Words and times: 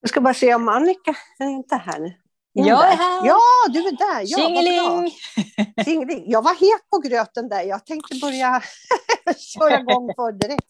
Jag 0.00 0.10
ska 0.10 0.20
bara 0.20 0.34
se 0.34 0.54
om 0.54 0.68
Annika 0.68 1.16
är 1.38 1.48
inte 1.48 1.76
här 1.76 1.98
nu. 1.98 2.14
Jag 2.52 2.92
är 2.92 2.96
här. 2.96 3.26
Ja, 3.26 3.40
du 3.68 3.78
är 3.78 3.92
där. 3.92 4.22
Ja, 4.24 4.38
Tjingeling! 4.38 5.10
Tjingeling. 5.84 6.30
Jag 6.30 6.42
var 6.42 6.54
het 6.54 6.90
på 6.90 6.98
gröten 6.98 7.48
där. 7.48 7.62
Jag 7.62 7.86
tänkte 7.86 8.14
börja 8.22 8.62
köra 9.36 9.80
igång 9.80 10.14
för 10.16 10.32
direkt. 10.32 10.66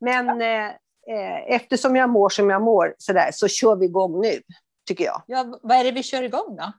Men 0.00 0.40
eh, 0.40 0.66
eh, 1.14 1.54
eftersom 1.54 1.96
jag 1.96 2.10
mår 2.10 2.28
som 2.28 2.50
jag 2.50 2.62
mår 2.62 2.94
så, 2.98 3.12
där, 3.12 3.30
så 3.32 3.48
kör 3.48 3.76
vi 3.76 3.86
igång 3.86 4.20
nu, 4.20 4.40
tycker 4.88 5.04
jag. 5.04 5.22
Ja, 5.26 5.58
vad 5.62 5.76
är 5.76 5.84
det 5.84 5.92
vi 5.92 6.02
kör 6.02 6.22
igång 6.22 6.56
då? 6.56 6.72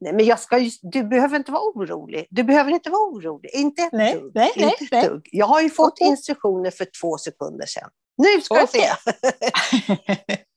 Nej, 0.00 0.12
men 0.12 0.24
jag 0.26 0.40
ska 0.40 0.58
ju, 0.58 0.70
du 0.82 1.04
behöver 1.04 1.36
inte 1.36 1.52
vara 1.52 1.62
orolig. 1.62 2.26
Du 2.30 2.42
behöver 2.42 2.70
inte 2.70 2.90
vara 2.90 3.02
orolig. 3.02 3.50
Inte 3.54 3.82
ett 3.82 3.92
Nej, 3.92 4.14
dugg. 4.14 4.32
nej, 4.34 4.52
nej, 4.56 4.64
inte 4.64 4.84
ett 4.84 4.90
nej. 4.92 5.08
dugg. 5.08 5.28
Jag 5.32 5.46
har 5.46 5.60
ju 5.60 5.70
fått 5.70 6.00
instruktioner 6.00 6.70
för 6.70 6.86
två 7.00 7.18
sekunder 7.18 7.66
sedan. 7.66 7.90
Nu 8.16 8.40
ska 8.40 8.54
vi 8.54 8.64
Okej. 8.64 8.92
se. 9.86 10.38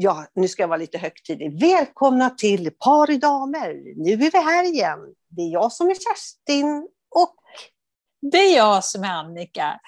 Ja, 0.00 0.26
nu 0.34 0.48
ska 0.48 0.62
jag 0.62 0.68
vara 0.68 0.78
lite 0.78 0.98
högtidlig. 0.98 1.60
Välkomna 1.60 2.30
till 2.30 2.70
Par 2.70 3.10
i 3.10 3.16
damer. 3.16 3.82
Nu 3.96 4.12
är 4.12 4.30
vi 4.30 4.38
här 4.38 4.64
igen. 4.64 4.98
Det 5.28 5.42
är 5.42 5.52
jag 5.52 5.72
som 5.72 5.90
är 5.90 5.94
Kerstin 5.94 6.88
och 7.14 7.34
Det 8.32 8.38
är 8.38 8.56
jag 8.56 8.84
som 8.84 9.04
är 9.04 9.08
Annika. 9.08 9.80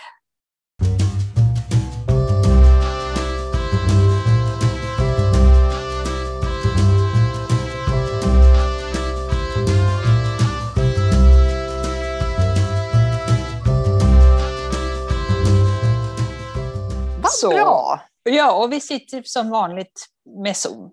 Så. 17.41 17.51
bra. 17.51 18.01
Ja, 18.23 18.53
och 18.53 18.73
vi 18.73 18.81
sitter 18.81 19.23
som 19.23 19.51
vanligt 19.51 20.07
med 20.45 20.57
Zoom. 20.57 20.91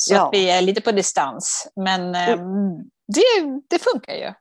Så 0.00 0.14
Ja. 0.14 0.26
att 0.26 0.34
vi 0.34 0.50
är 0.50 0.62
lite 0.62 0.80
på 0.80 0.92
distans. 0.92 1.68
Men 1.76 2.14
eh, 2.14 2.38
det, 3.14 3.60
det 3.68 3.78
funkar 3.78 4.12
ju. 4.14 4.32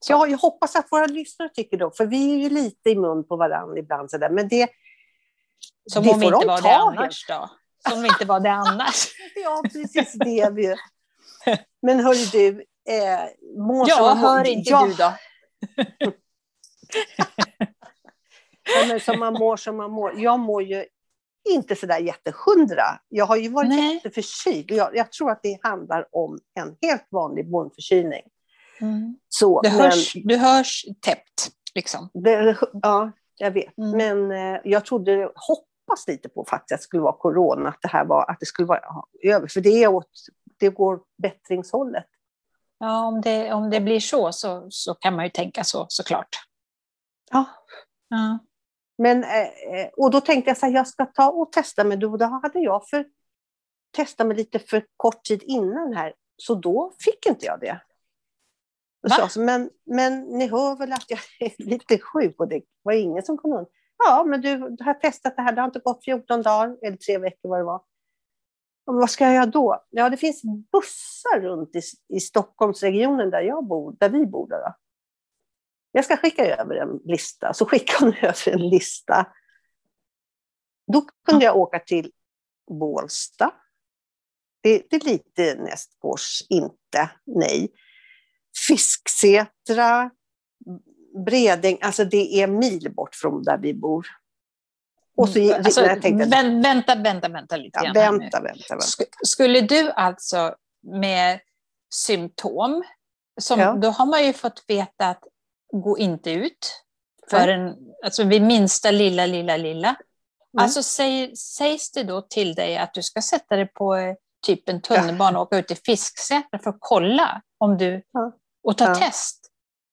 Så. 0.00 0.12
Ja, 0.12 0.26
jag 0.26 0.38
hoppas 0.38 0.76
att 0.76 0.86
våra 0.92 1.06
lyssnare 1.06 1.48
tycker 1.48 1.76
det, 1.76 1.90
för 1.96 2.06
vi 2.06 2.34
är 2.34 2.38
ju 2.38 2.50
lite 2.50 2.90
i 2.90 2.94
mun 2.96 3.24
på 3.28 3.36
varandra 3.36 3.78
ibland. 3.78 4.10
Så 4.10 4.18
där. 4.18 4.30
Men 4.30 4.48
det, 4.48 4.68
Som 5.92 6.02
det 6.04 6.10
om 6.10 6.20
vi 6.20 6.26
inte 6.26 6.38
de 6.38 6.46
var 6.46 6.62
det 6.62 6.76
annars 6.76 7.26
då. 7.28 7.50
Som 7.88 7.96
om 7.98 8.02
vi 8.02 8.08
inte 8.08 8.24
var 8.24 8.40
det 8.40 8.50
annars. 8.52 9.08
Ja, 9.44 9.62
precis 9.72 10.12
det 10.12 10.40
är 10.40 10.50
vi. 10.50 10.76
Men 11.82 12.00
hörru 12.00 12.24
du, 12.32 12.64
eh, 12.88 13.20
Ja, 13.86 14.14
hör 14.14 14.44
inte 14.46 14.70
ja, 14.70 14.86
du 14.86 14.94
då? 14.94 15.12
men 18.88 19.00
som 19.00 19.18
man 19.18 19.32
mår 19.32 19.56
som 19.56 19.76
man 19.76 19.90
mår. 19.90 20.20
Jag 20.20 20.38
mår 20.40 20.62
ju 20.62 20.84
inte 21.48 21.76
sådär 21.76 21.98
jättehundra. 21.98 22.84
Jag 23.08 23.26
har 23.26 23.36
ju 23.36 23.48
varit 23.48 23.68
Nej. 23.68 23.94
jätteförkyld. 23.94 24.70
Jag, 24.70 24.96
jag 24.96 25.12
tror 25.12 25.30
att 25.30 25.42
det 25.42 25.58
handlar 25.62 26.06
om 26.12 26.38
en 26.60 26.76
helt 26.82 27.06
vanlig 27.10 27.50
munförkylning. 27.50 28.22
Mm. 28.80 29.16
Så, 29.28 29.60
Du, 29.62 29.68
men- 29.70 29.80
hörs, 29.80 30.12
du 30.24 30.36
hörs 30.36 30.84
täppt, 31.00 31.50
liksom. 31.74 32.10
Det, 32.14 32.56
ja, 32.82 33.12
jag 33.36 33.50
vet. 33.50 33.78
Mm. 33.78 33.90
Men 34.28 34.54
eh, 34.54 34.60
jag 34.64 34.84
trodde, 34.84 35.30
hoppas 35.34 36.08
lite 36.08 36.28
på 36.28 36.44
faktiskt 36.44 36.72
att 36.72 36.78
det 36.80 36.84
skulle 36.84 37.02
vara 37.02 37.16
corona, 37.16 37.68
att 37.68 37.82
det 37.82 37.88
här 37.88 38.04
var, 38.04 38.30
att 38.30 38.40
det 38.40 38.46
skulle 38.46 38.68
vara 38.68 38.80
över. 39.24 39.46
För 39.48 39.60
det, 39.60 39.82
är 39.84 39.88
åt, 39.88 40.10
det 40.58 40.68
går 40.68 41.00
bättringshållet. 41.22 42.06
Ja, 42.78 43.06
om 43.06 43.20
det, 43.20 43.52
om 43.52 43.70
det 43.70 43.80
blir 43.80 44.00
så, 44.00 44.32
så 44.32 44.66
så 44.70 44.94
kan 44.94 45.16
man 45.16 45.24
ju 45.24 45.30
tänka 45.30 45.64
så 45.64 45.86
såklart. 45.88 46.28
Ja. 47.30 47.44
Ja. 48.08 48.38
Men, 48.98 49.24
eh, 49.24 49.40
eh, 49.40 49.88
och 49.96 50.10
då 50.10 50.20
tänkte 50.20 50.50
jag 50.50 50.56
så 50.56 50.66
här, 50.66 50.72
jag 50.72 50.88
ska 50.88 51.06
ta 51.06 51.30
och 51.30 51.52
testa 51.52 51.84
mig. 51.84 51.96
Då, 51.96 52.24
hade 52.24 52.60
jag 52.60 52.88
för, 52.88 53.06
testat 53.96 54.26
mig 54.26 54.36
lite 54.36 54.58
för 54.58 54.86
kort 54.96 55.24
tid 55.24 55.42
innan 55.42 55.92
här, 55.92 56.14
så 56.36 56.54
då 56.54 56.92
fick 56.98 57.26
inte 57.26 57.46
jag 57.46 57.60
det. 57.60 57.80
Så, 59.28 59.40
men, 59.40 59.70
men 59.86 60.20
ni 60.20 60.48
hör 60.48 60.76
väl 60.76 60.92
att 60.92 61.04
jag 61.08 61.18
är 61.40 61.62
lite 61.62 61.98
sjuk 61.98 62.40
och 62.40 62.48
det 62.48 62.62
var 62.82 62.92
ingen 62.92 63.22
som 63.22 63.38
kom 63.38 63.52
undan. 63.52 63.66
Ja, 64.04 64.24
men 64.24 64.40
du, 64.40 64.68
du 64.68 64.84
har 64.84 64.94
testat 64.94 65.36
det 65.36 65.42
här, 65.42 65.52
det 65.52 65.60
har 65.60 65.68
inte 65.68 65.78
gått 65.78 66.04
14 66.04 66.42
dagar 66.42 66.76
eller 66.82 66.96
tre 66.96 67.18
veckor 67.18 67.48
vad 67.48 67.60
det 67.60 67.64
var. 67.64 67.82
Men 68.86 68.96
vad 68.96 69.10
ska 69.10 69.24
jag 69.24 69.34
göra 69.34 69.46
då? 69.46 69.84
Ja, 69.90 70.10
det 70.10 70.16
finns 70.16 70.42
bussar 70.72 71.40
runt 71.40 71.76
i, 71.76 71.80
i 72.16 72.20
Stockholmsregionen 72.20 73.30
där 73.30 73.40
jag 73.40 73.66
bor, 73.66 73.96
där 73.98 74.08
vi 74.08 74.26
bor. 74.26 74.48
Då. 74.48 74.74
Jag 75.98 76.04
ska 76.04 76.16
skicka 76.16 76.46
över 76.56 76.74
en 76.74 77.00
lista. 77.04 77.54
Så 77.54 77.66
skickade 77.66 78.04
hon 78.04 78.14
över 78.22 78.48
en 78.48 78.68
lista. 78.68 79.26
Då 80.92 81.02
kunde 81.28 81.44
jag 81.44 81.56
åka 81.56 81.78
till 81.78 82.12
Bålsta. 82.70 83.50
Det, 84.60 84.82
det 84.90 84.96
är 84.96 85.04
lite 85.04 85.54
nästgårds, 85.54 86.42
inte, 86.48 87.10
nej. 87.26 87.68
Fisksätra, 88.66 90.10
Bredäng, 91.26 91.78
alltså 91.80 92.04
det 92.04 92.42
är 92.42 92.46
mil 92.46 92.92
bort 92.94 93.14
från 93.14 93.42
där 93.42 93.58
vi 93.58 93.74
bor. 93.74 94.06
Och 95.16 95.28
så, 95.28 95.54
Alltså, 95.54 95.80
när 95.80 95.88
jag 95.88 96.02
tänkte, 96.02 96.28
vän- 96.28 96.62
vänta, 96.62 96.94
vänta, 96.94 97.28
vänta 97.28 97.56
lite 97.56 97.80
ja, 97.84 97.92
grann. 97.92 98.18
vänta, 98.18 98.40
vänta, 98.40 98.64
vänta. 98.70 98.76
Sk- 98.86 99.24
Skulle 99.26 99.60
du 99.60 99.90
alltså 99.90 100.56
med 100.82 101.40
symptom, 101.94 102.84
som, 103.40 103.60
Ja. 103.60 103.72
då 103.72 103.88
har 103.90 104.06
man 104.06 104.26
ju 104.26 104.32
fått 104.32 104.64
veta 104.68 105.08
att 105.08 105.24
gå 105.72 105.98
inte 105.98 106.30
ut 106.30 106.82
förrän, 107.30 107.76
alltså 108.04 108.24
vid 108.24 108.42
minsta 108.42 108.90
lilla, 108.90 109.26
lilla, 109.26 109.56
lilla. 109.56 109.88
Mm. 109.88 110.64
Alltså 110.64 110.82
säg, 110.82 111.36
sägs 111.36 111.92
det 111.92 112.02
då 112.02 112.22
till 112.22 112.54
dig 112.54 112.76
att 112.76 112.94
du 112.94 113.02
ska 113.02 113.22
sätta 113.22 113.56
dig 113.56 113.66
på 113.66 113.94
eh, 113.96 114.14
typ 114.46 114.68
en 114.68 114.82
tunnelbana 114.82 115.38
och 115.38 115.46
åka 115.46 115.58
ut 115.58 115.68
till 115.68 115.76
Fisksätra 115.76 116.58
för 116.58 116.70
att 116.70 116.76
kolla 116.80 117.42
om 117.58 117.78
du, 117.78 118.02
och 118.62 118.78
ta 118.78 118.84
Ja. 118.84 118.94
test? 118.94 119.44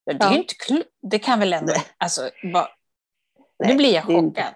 Det, 0.05 0.23
är 0.23 0.31
ju 0.31 0.37
inte 0.37 0.55
det 1.01 1.19
kan 1.19 1.39
väl 1.39 1.53
ändå, 1.53 1.73
Nej. 1.73 1.85
alltså, 1.97 2.29
bara, 2.53 2.67
nu 3.59 3.67
Nej, 3.67 3.75
blir 3.75 3.93
jag 3.93 4.09
är 4.09 4.13
inte- 4.17 4.41
chockad. 4.41 4.55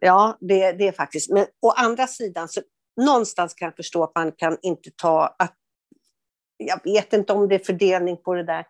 Ja, 0.00 0.36
det, 0.40 0.72
det 0.72 0.88
är 0.88 0.92
faktiskt. 0.92 1.30
Men 1.30 1.46
å 1.62 1.70
andra 1.70 2.06
sidan, 2.06 2.48
så 2.48 2.60
någonstans 2.96 3.54
kan 3.54 3.66
jag 3.66 3.76
förstå 3.76 4.04
att 4.04 4.14
man 4.14 4.32
kan 4.32 4.58
inte 4.62 4.90
ta... 4.96 5.36
Att, 5.38 5.54
jag 6.56 6.80
vet 6.84 7.12
inte 7.12 7.32
om 7.32 7.48
det 7.48 7.54
är 7.54 7.58
fördelning 7.64 8.16
på 8.16 8.34
det 8.34 8.44
där 8.44 8.66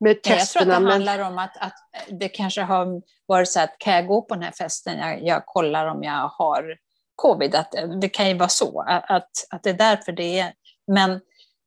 med 0.00 0.18
Nej, 0.26 0.38
jag 0.38 0.48
tror 0.48 0.62
att 0.62 0.68
det 0.68 0.74
testerna. 0.74 0.80
men, 0.80 0.92
handlar 0.92 1.18
om 1.18 1.38
att, 1.38 1.56
att 1.56 1.74
det 2.08 2.28
kanske 2.28 2.62
har 2.62 3.02
varit 3.26 3.48
så 3.48 3.60
att 3.60 3.78
kan 3.78 3.94
jag 3.94 4.06
gå 4.06 4.22
på 4.22 4.34
den 4.34 4.42
här 4.42 4.52
festen, 4.52 4.98
jag, 4.98 5.22
jag 5.22 5.46
kollar 5.46 5.86
om 5.86 6.02
jag 6.02 6.28
har 6.28 6.78
covid. 7.14 7.54
Att, 7.54 7.74
det 8.00 8.08
kan 8.08 8.28
ju 8.28 8.38
vara 8.38 8.48
så, 8.48 8.80
att, 8.80 9.10
att, 9.10 9.30
att 9.50 9.62
det 9.62 9.70
är 9.70 9.74
därför 9.74 10.12
det 10.12 10.38
är. 10.38 10.52
Men, 10.86 11.20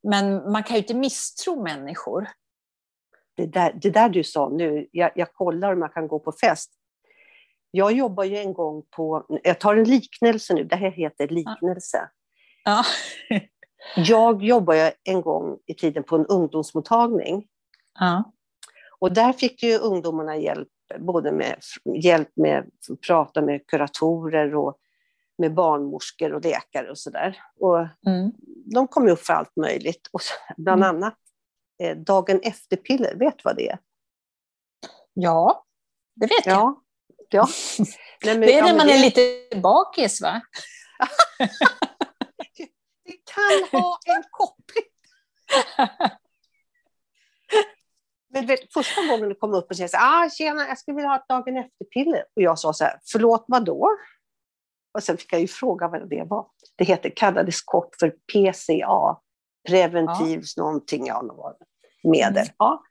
men 0.04 0.52
man 0.52 0.64
kan 0.64 0.76
ju 0.76 0.82
inte 0.82 0.94
misstro 0.94 1.64
människor. 1.64 2.30
det, 3.38 3.46
där, 3.46 3.74
det 3.82 3.90
där 3.90 4.10
du 4.10 4.24
sa 4.24 4.50
nu, 4.50 4.88
jag, 4.92 5.12
jag 5.16 5.34
kollar 5.34 5.74
om 5.74 5.82
jag 5.82 5.94
kan 5.94 6.08
gå 6.08 6.20
på 6.20 6.32
fest. 6.32 6.72
Jag 7.72 7.92
jobbar 7.92 8.24
ju 8.24 8.38
en 8.38 8.54
gång 8.54 8.84
på... 8.90 9.26
Jag 9.44 9.60
tar 9.60 9.76
en 9.76 9.84
liknelse 9.84 10.54
nu, 10.54 10.64
det 10.64 10.76
här 10.76 10.92
heter 10.92 11.28
liknelse. 11.28 12.10
Ja. 12.64 12.84
Jag 13.96 14.44
jobbar 14.44 14.92
en 15.04 15.22
gång 15.22 15.58
i 15.66 15.74
tiden 15.74 16.04
på 16.04 16.16
en 16.16 16.26
ungdomsmottagning. 16.26 17.48
Ja. 18.00 18.32
Och 19.00 19.14
där 19.14 19.34
fick 19.34 19.64
ju 19.64 19.78
ungdomarna 19.78 20.38
hjälp, 20.38 20.68
både 21.00 21.32
med 21.32 21.60
hjälp 22.04 22.30
med 22.36 22.72
att 22.92 23.02
prata 23.02 23.42
med 23.42 23.68
kuratorer 23.68 24.56
och 24.56 24.78
med 25.38 25.54
barnmorskor 25.54 26.34
och 26.34 26.44
läkare 26.46 26.90
och 26.90 26.98
sådär. 26.98 27.38
Och 27.60 27.80
Mm. 27.80 28.32
de 28.74 28.88
kom 28.88 29.08
upp 29.10 29.20
för 29.26 29.34
allt 29.34 29.56
möjligt. 29.56 30.10
Och 30.12 30.22
bland 30.58 30.84
Mm. 30.84 30.96
annat 30.96 31.18
eh, 31.84 31.98
dagen 31.98 32.40
efter-piller, 32.44 33.16
vet 33.16 33.38
du 33.38 33.42
vad 33.44 33.56
det 33.56 33.70
är? 33.70 33.80
ja, 35.14 35.66
det 36.16 36.26
vet 36.28 36.46
jag. 36.46 36.56
Ja. 36.56 36.82
ja. 37.30 37.48
Nej, 38.26 38.38
men- 38.38 38.42
Det 38.42 38.54
är 38.54 38.58
ja, 38.58 38.64
när 38.66 38.70
men 38.72 38.78
man 38.78 38.88
det- 38.88 38.94
är 38.94 39.02
lite 39.02 39.60
bakis, 39.62 40.22
va? 40.22 40.42
Det 43.06 43.18
kan 43.26 43.80
ha 43.82 44.00
en 44.06 44.24
koppling. 44.32 44.86
Men 48.30 48.46
vet, 48.46 48.74
första 48.74 49.02
gången 49.02 49.30
du 49.30 49.36
kom 49.36 49.54
upp 49.54 49.70
och 49.70 49.78
sa 49.78 49.88
ah, 49.94 50.30
tjena, 50.30 50.68
jag 50.68 50.78
skulle 50.78 50.96
vilja 50.96 51.10
ha 51.10 51.16
ett 51.16 51.30
dagen 51.30 51.58
efter-piller. 51.58 52.24
Och 52.36 52.42
jag 52.42 52.60
sa 52.60 52.74
så 52.74 52.84
här, 52.84 53.00
förlåt, 53.12 53.46
vad 53.48 53.66
då? 53.66 53.98
Och 54.94 55.04
sen 55.04 55.18
fick 55.18 55.34
jag 55.34 55.42
ju 55.42 55.48
fråga 55.48 55.88
vad 55.88 56.10
det 56.10 56.24
var. 56.24 56.48
Det 56.76 56.84
heter, 56.84 57.10
kallades 57.10 57.62
kort 57.62 57.96
för 58.00 58.10
PCA, 58.10 59.22
preventiv 59.68 60.44
någonting, 60.58 61.08
ja, 61.08 61.22
något 61.22 61.58
medel. 62.04 62.38
Mm. 62.38 62.56
Ja. 62.58 62.84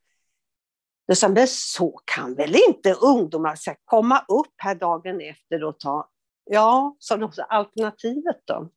Då 1.09 1.15
sa 1.15 1.29
men 1.29 1.47
så 1.49 2.01
kan 2.05 2.35
väl 2.35 2.55
inte 2.69 2.93
ungdomar 2.93 3.57
så 3.57 3.71
här, 3.71 3.79
komma 3.85 4.25
upp 4.29 4.55
här 4.57 4.75
dagen 4.75 5.21
efter 5.21 5.65
och 5.65 5.81
ta... 5.81 6.11
Ja, 6.45 6.97
sa 6.99 7.17
de, 7.17 7.33
så 7.33 7.43
alternativet 7.43 8.43
då? 8.45 8.71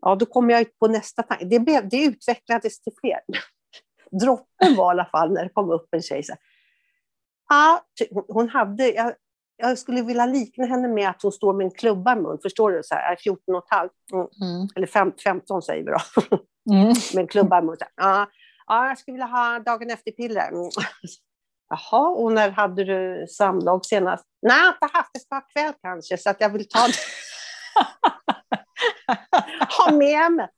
Ja, 0.00 0.14
då 0.14 0.26
kom 0.26 0.50
jag 0.50 0.60
ut 0.60 0.78
på 0.78 0.88
nästa 0.88 1.22
tanke. 1.22 1.44
Det, 1.44 1.60
blev, 1.60 1.88
det 1.88 2.04
utvecklades 2.04 2.80
till 2.80 2.92
fler. 3.00 3.20
Droppen 4.20 4.76
var 4.76 4.86
i 4.86 4.90
alla 4.90 5.04
fall 5.04 5.32
när 5.32 5.44
det 5.44 5.50
kom 5.50 5.70
upp 5.70 5.88
en 5.90 6.02
tjej 6.02 6.22
så 6.22 6.32
här, 7.50 7.80
ty- 7.98 8.08
hon- 8.28 8.48
hade, 8.48 8.88
jag, 8.88 9.12
jag 9.56 9.78
skulle 9.78 10.02
vilja 10.02 10.26
likna 10.26 10.66
henne 10.66 10.88
med 10.88 11.08
att 11.10 11.22
hon 11.22 11.32
står 11.32 11.52
med 11.52 11.64
en 11.64 11.70
klubba 11.70 12.12
i 12.12 12.16
mun. 12.16 12.38
Förstår 12.42 12.70
du? 12.70 12.82
Så 12.84 12.94
här, 12.94 13.16
14 13.16 13.54
och 13.54 13.64
ett 13.64 13.70
halvt. 13.70 13.92
Mm. 14.12 14.26
Mm. 14.42 14.68
Eller 14.76 14.86
fem, 14.86 15.12
15 15.24 15.62
säger 15.62 15.84
vi 15.84 15.90
då. 15.90 15.98
Mm. 16.74 16.86
med 17.14 17.20
en 17.22 17.26
klubba 17.28 17.58
i 17.58 17.62
mun. 17.62 17.76
Ja, 17.96 18.26
ja, 18.66 18.88
jag 18.88 18.98
skulle 18.98 19.12
vilja 19.14 19.26
ha 19.26 19.58
dagen 19.58 19.90
efter-piller. 19.90 20.48
Mm. 20.48 20.70
Jaha, 21.70 22.08
och 22.08 22.32
när 22.32 22.50
hade 22.50 22.84
du 22.84 23.26
samlag 23.26 23.84
senast? 23.84 24.24
Nej, 24.42 24.56
jag 24.58 24.64
har 24.64 24.72
inte 24.72 24.88
haft 24.92 25.10
det 25.12 25.20
så 25.20 25.40
kväll 25.52 25.72
kanske, 25.82 26.18
så 26.18 26.30
att 26.30 26.40
jag 26.40 26.48
vill 26.48 26.68
ta 26.68 26.86
det. 26.86 26.92
ha 29.78 29.92
med 29.96 30.32
mig. 30.32 30.48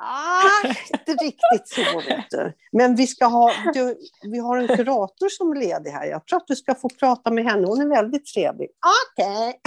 Ah, 0.00 0.68
inte 0.92 1.12
riktigt 1.24 1.68
så, 1.68 2.00
vet 2.00 2.30
du. 2.30 2.52
Men 2.72 2.96
vi, 2.96 3.06
ska 3.06 3.26
ha, 3.26 3.52
du, 3.74 3.96
vi 4.22 4.38
har 4.38 4.58
en 4.58 4.76
kurator 4.76 5.28
som 5.28 5.50
är 5.50 5.54
ledig 5.54 5.90
här. 5.90 6.06
Jag 6.06 6.26
tror 6.26 6.36
att 6.36 6.46
du 6.46 6.56
ska 6.56 6.74
få 6.74 6.88
prata 6.88 7.30
med 7.30 7.44
henne. 7.44 7.66
Hon 7.66 7.80
är 7.80 7.86
väldigt 7.86 8.26
trevlig. 8.26 8.68
Okej. 9.12 9.60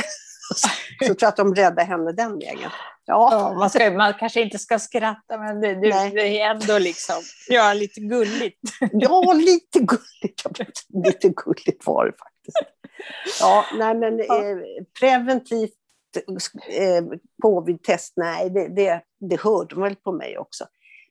Så 0.99 1.05
tror 1.05 1.17
jag 1.21 1.27
att 1.29 1.37
de 1.37 1.55
räddar 1.55 1.85
henne 1.85 2.11
den 2.11 2.39
vägen. 2.39 2.69
Ja, 3.05 3.29
Ja, 3.31 3.53
man, 3.53 3.69
ska, 3.69 3.91
man 3.91 4.13
kanske 4.13 4.41
inte 4.41 4.59
ska 4.59 4.79
skratta, 4.79 5.37
men 5.37 5.61
det, 5.61 5.75
det, 5.75 5.87
är 6.41 6.49
ändå 6.51 6.77
liksom, 6.77 7.15
ja, 7.47 7.73
lite 7.73 7.99
gulligt. 8.01 8.59
ja 8.91 9.33
lite 9.33 9.79
gulligt. 9.79 10.43
Lite 11.05 11.29
gulligt 11.29 11.85
var 11.85 12.05
det 12.05 12.11
faktiskt. 12.11 12.57
Ja, 13.41 13.65
nej 13.77 13.95
men 13.95 14.17
Ja. 14.17 14.43
eh, 14.43 14.57
preventivt 14.99 15.73
eh, 16.17 17.03
covid-test, 17.43 18.13
nej, 18.15 18.49
det, 18.49 18.67
det, 18.75 19.01
det 19.29 19.41
hör 19.41 19.65
de 19.65 19.81
väl 19.81 19.95
på 19.95 20.11
mig 20.11 20.37
också. 20.37 20.65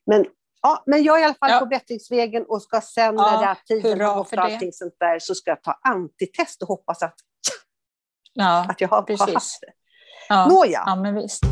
Men, 0.07 0.27
ja, 0.63 0.83
men 0.87 1.03
jag 1.03 1.17
är 1.19 1.23
i 1.23 1.25
alla 1.25 1.35
fall 1.35 1.51
Ja. 1.51 1.59
på 1.61 1.67
bättringsvägen 1.67 2.45
och 2.49 2.63
ska 2.63 2.81
sen 2.81 3.15
Ja, 3.15 3.31
när 3.31 3.39
det 3.39 3.45
är 3.75 3.81
tiden 3.81 4.01
har 4.01 4.15
gått 4.17 4.33
allting 4.37 4.73
sånt 4.73 4.95
där 5.01 5.19
så 5.19 5.35
ska 5.35 5.51
jag 5.51 5.63
ta 5.63 5.73
antitest 5.89 6.63
och 6.63 6.69
hoppas 6.69 7.03
att, 7.03 7.15
Ja, 8.33 8.67
att 8.69 8.81
jag 8.81 8.89
har, 8.89 8.97
har 8.97 9.03
Precis. 9.03 9.35
haft 9.35 9.61
det. 9.61 9.73
ja. 10.29 10.49
Nåja, 10.49 10.83
ja 10.87 10.97
men 10.97 11.15
visst. 11.15 11.43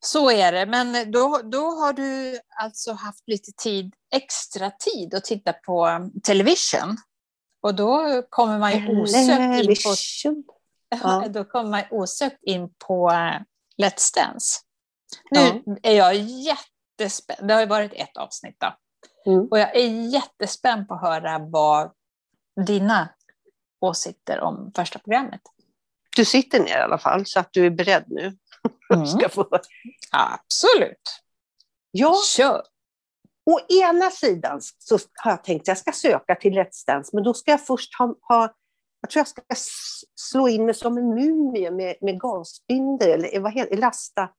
Så 0.00 0.30
är 0.30 0.52
det, 0.52 0.66
men 0.66 1.10
då, 1.12 1.40
då 1.52 1.70
har 1.70 1.92
du 1.92 2.38
alltså 2.62 2.92
haft 2.92 3.28
lite 3.28 3.52
tid, 3.62 3.94
extra 4.14 4.70
tid 4.70 5.14
att 5.14 5.24
titta 5.24 5.52
på 5.52 5.86
um, 5.88 6.20
television. 6.20 6.96
Och 7.60 7.74
då 7.74 8.22
kommer 8.30 8.58
man 8.58 8.72
ju 8.72 9.00
osökt 9.00 10.24
in 10.24 10.44
på. 10.44 10.54
Ja. 11.02 11.28
då 11.28 11.44
kommer 11.44 11.70
man 11.70 11.82
osökt 11.90 12.42
in 12.42 12.74
på 12.86 13.08
uh, 13.08 13.40
Let's 13.82 14.14
Dance. 14.14 14.60
Ja. 15.30 15.60
Nu 15.66 15.78
är 15.82 15.94
jag 15.94 16.14
jättespänd. 16.14 17.48
Det 17.48 17.54
har 17.54 17.60
ju 17.60 17.66
varit 17.66 17.92
ett 17.92 18.16
avsnitt 18.16 18.56
då. 18.58 18.76
Mm. 19.32 19.48
Och 19.50 19.58
jag 19.58 19.76
är 19.76 19.88
jättespänd 20.12 20.88
på 20.88 20.94
att 20.94 21.00
höra 21.00 21.38
vad 21.38 21.90
dina 22.66 23.08
åsikter 23.80 24.40
om 24.40 24.72
första 24.76 24.98
programmet. 24.98 25.40
Du 26.16 26.24
sitter 26.24 26.58
ner 26.60 26.78
i 26.78 26.82
alla 26.82 26.98
fall, 26.98 27.26
så 27.26 27.40
att 27.40 27.48
du 27.52 27.66
är 27.66 27.70
beredd 27.70 28.04
nu. 28.06 28.36
Mm. 28.94 29.06
Ska 29.06 29.28
få. 29.28 29.48
Absolut. 30.12 31.20
Ja, 31.90 32.14
Kör. 32.36 32.62
Å 33.48 33.60
ena 33.68 34.10
sidan 34.10 34.60
så 34.78 34.98
har 35.14 35.30
jag 35.30 35.44
tänkt 35.44 35.62
att 35.62 35.68
jag 35.68 35.78
ska 35.78 35.92
söka 35.92 36.34
till 36.34 36.52
Let's 36.52 36.86
Dance, 36.86 37.10
men 37.12 37.24
då 37.24 37.34
ska 37.34 37.50
jag 37.50 37.66
först 37.66 37.98
ha, 37.98 38.14
ha 38.28 38.54
jag 39.00 39.10
tror 39.10 39.20
jag 39.20 39.28
ska 39.28 39.42
slå 40.14 40.48
in 40.48 40.64
mig 40.64 40.74
som 40.74 40.98
en 40.98 41.08
mumie 41.14 41.70
med, 41.70 41.96
med 42.00 42.20
gasbindel 42.20 43.24
eller 43.24 43.40
vad 43.40 43.52
heter 43.52 43.76
lasta. 43.76 44.30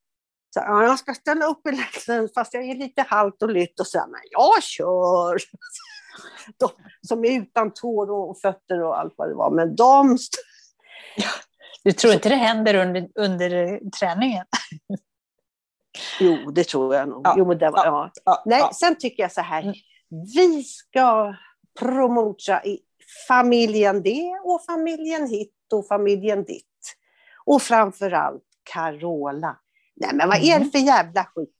Så, 0.53 0.59
ja, 0.59 0.83
jag 0.83 0.99
ska 0.99 1.13
ställa 1.13 1.45
upp 1.45 1.67
i 1.67 1.69
Let's 1.69 2.07
Dance 2.07 2.33
fast 2.33 2.53
jag 2.53 2.63
är 2.69 2.75
lite 2.75 3.01
halt 3.01 3.43
och 3.43 3.49
lytt 3.49 3.79
och 3.79 3.87
så, 3.87 3.97
men 3.97 4.21
jag 4.31 4.63
kör! 4.63 5.37
De, 6.59 6.69
som 7.07 7.25
är 7.25 7.41
utan 7.41 7.73
tår 7.73 8.11
och 8.11 8.39
fötter 8.41 8.83
och 8.83 8.99
allt 8.99 9.13
vad 9.17 9.29
det 9.29 9.35
var, 9.35 9.51
men 9.51 9.75
de... 9.75 10.15
st- 10.15 10.37
Du 11.83 11.91
tror 11.91 12.13
inte 12.13 12.29
det 12.29 12.35
händer 12.35 12.75
under, 12.75 13.09
under 13.15 13.79
träningen? 13.99 14.45
Jo, 16.19 16.51
det 16.51 16.63
tror 16.67 16.95
jag 16.95 17.09
nog. 17.09 17.21
Ja, 17.23 17.35
Jo, 17.37 17.45
men 17.47 17.57
det 17.57 17.69
var, 17.69 17.85
ja, 17.85 18.11
ja. 18.25 18.43
Nej, 18.45 18.63
sen 18.73 18.95
tycker 18.99 19.23
jag 19.23 19.31
så 19.31 19.41
här. 19.41 19.61
Mm. 19.63 19.73
Vi 20.35 20.63
ska 20.63 21.35
promota 21.79 22.63
i 22.65 22.79
familjen 23.27 24.03
det 24.03 24.39
och 24.43 24.63
familjen 24.65 25.27
hit 25.29 25.53
och 25.73 25.87
familjen 25.87 26.43
ditt. 26.43 26.65
Och 27.45 27.61
framförallt 27.61 28.43
Carola. 28.73 29.57
Nej, 29.95 30.09
men 30.13 30.27
vad 30.27 30.37
är 30.37 30.41
det 30.41 30.51
Mm. 30.55 30.71
för 30.71 30.79
jävla 30.79 31.23
skit? 31.35 31.55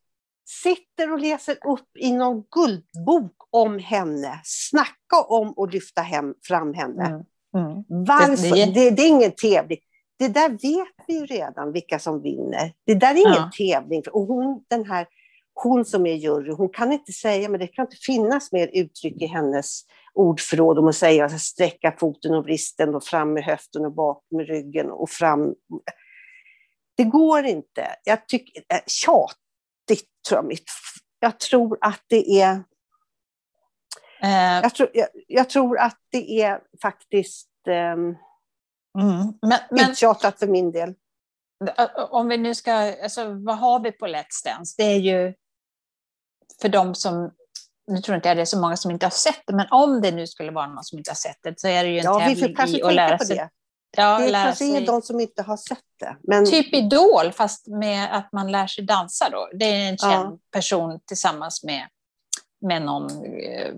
Sitter 0.64 1.12
och 1.14 1.20
läser 1.20 1.58
upp 1.68 1.98
i 2.00 2.12
någon 2.12 2.44
guldbok 2.52 3.36
om 3.50 3.80
henne. 3.80 4.42
Snacka 4.44 5.22
om 5.28 5.54
att 5.58 5.74
lyfta 5.74 6.02
hem, 6.02 6.34
fram 6.48 6.74
henne. 6.74 7.06
Mm. 7.06 7.22
Mm. 7.68 7.84
Varför? 8.06 8.56
Det- 8.74 8.92
det, 8.92 9.02
är 9.04 9.08
ingen 9.08 9.32
tävling. 9.32 9.80
Det 10.20 10.28
där 10.28 10.50
vet 10.50 11.08
vi 11.08 11.20
ju 11.20 11.26
redan, 11.26 11.72
vilka 11.72 12.00
som 12.00 12.22
vinner. 12.22 12.74
Det 12.86 12.96
där 12.96 13.12
är 13.12 13.18
ingen 13.20 13.34
Ja. 13.34 13.52
tävling. 13.58 14.04
Och 14.12 14.22
hon, 14.22 14.64
den 14.68 14.86
här, 14.86 15.08
hon 15.54 15.86
som 15.86 16.06
är 16.06 16.14
jury, 16.14 16.52
hon 16.52 16.70
kan 16.70 16.92
inte 16.92 17.12
säga, 17.12 17.50
men 17.50 17.60
det 17.60 17.68
kan 17.68 17.86
inte 17.86 17.98
finnas 17.98 18.52
mer 18.52 18.70
uttryck 18.74 19.22
i 19.22 19.26
hennes 19.26 19.82
ordförråd 20.14 20.80
om 20.80 20.88
att 20.88 20.96
säga 20.96 21.26
att 21.26 21.42
sträcka 21.42 21.96
foten 22.00 22.34
och 22.36 22.44
vristen 22.44 22.96
och 22.96 23.04
fram 23.04 23.34
med 23.34 23.44
höften 23.44 23.86
och 23.86 23.94
bak 23.94 24.24
med 24.32 24.48
ryggen 24.48 24.92
och 24.92 25.10
fram. 25.10 25.54
Det 26.98 27.04
går 27.04 27.44
inte. 27.46 27.88
Jag 28.04 28.28
tycker, 28.28 28.64
äh, 28.74 28.80
tjatigt 28.88 30.10
tror 30.30 30.38
jag 30.38 30.46
mitt. 30.46 30.70
Jag 31.20 31.40
tror 31.40 31.78
att 31.82 32.04
det 32.08 32.42
är 32.42 32.64
Eh, 34.24 34.62
jag 34.64 34.76
tror, 34.76 34.90
jag, 34.94 35.08
jag 35.28 35.50
tror 35.50 35.78
att 35.78 35.98
det 36.12 36.42
är 36.42 36.60
faktiskt 36.82 37.50
um, 37.68 38.18
mm. 39.00 39.34
Men, 39.42 39.60
men 39.72 39.92
uttjatat 39.92 40.40
för 40.40 40.48
min 40.48 40.72
del. 40.72 40.94
om 42.10 42.28
vi 42.28 42.38
nu 42.38 42.56
ska, 42.56 42.74
alltså, 43.04 43.34
vad 43.34 43.58
har 43.58 43.80
vi 43.80 43.92
på 43.92 44.08
Let's 44.08 44.46
Dance? 44.46 44.76
Det 44.78 44.84
är 44.84 44.98
ju 45.00 45.34
för 46.62 46.70
de 46.70 46.96
som, 46.96 47.32
nu 47.88 47.98
tror 48.02 48.16
inte 48.16 48.28
jag 48.28 48.38
det 48.38 48.42
är 48.42 48.46
så 48.46 48.60
många 48.62 48.78
som 48.78 48.92
inte 48.92 49.06
har 49.06 49.12
sett 49.12 49.42
det, 49.48 49.54
men 49.56 49.68
om 49.72 50.02
det 50.02 50.12
nu 50.12 50.28
skulle 50.28 50.52
vara 50.52 50.68
någon 50.68 50.84
som 50.84 50.98
inte 50.98 51.12
har 51.12 51.16
sett 51.16 51.38
det 51.44 51.60
så 51.60 51.68
är 51.68 51.84
det 51.84 51.90
ju 51.90 51.98
en 52.00 52.04
Ja, 52.06 52.20
tävling 52.20 52.56
i 52.76 52.82
att 52.84 52.94
lära 52.94 53.20
sig. 53.20 53.36
det. 53.36 53.50
Ja, 53.98 54.20
Det 54.20 54.32
kanske 54.32 54.56
sig 54.56 54.76
är 54.78 54.86
de 54.86 55.02
som 55.02 55.20
inte 55.20 55.42
har 55.42 55.58
sett 55.58 55.80
det. 56.00 56.18
Men 56.24 56.46
Typ 56.46 56.74
Idol, 56.74 57.32
fast 57.32 57.68
med 57.68 58.18
att 58.18 58.32
man 58.34 58.52
lär 58.52 58.68
sig 58.68 58.84
dansa 58.86 59.30
då. 59.30 59.50
Det 59.54 59.66
är 59.66 59.90
en 59.90 59.98
känd 59.98 60.34
Ja. 60.34 60.40
person 60.52 61.00
tillsammans 61.06 61.64
med, 61.64 61.88
med 62.62 62.82
någon 62.82 63.26
eh, 63.26 63.74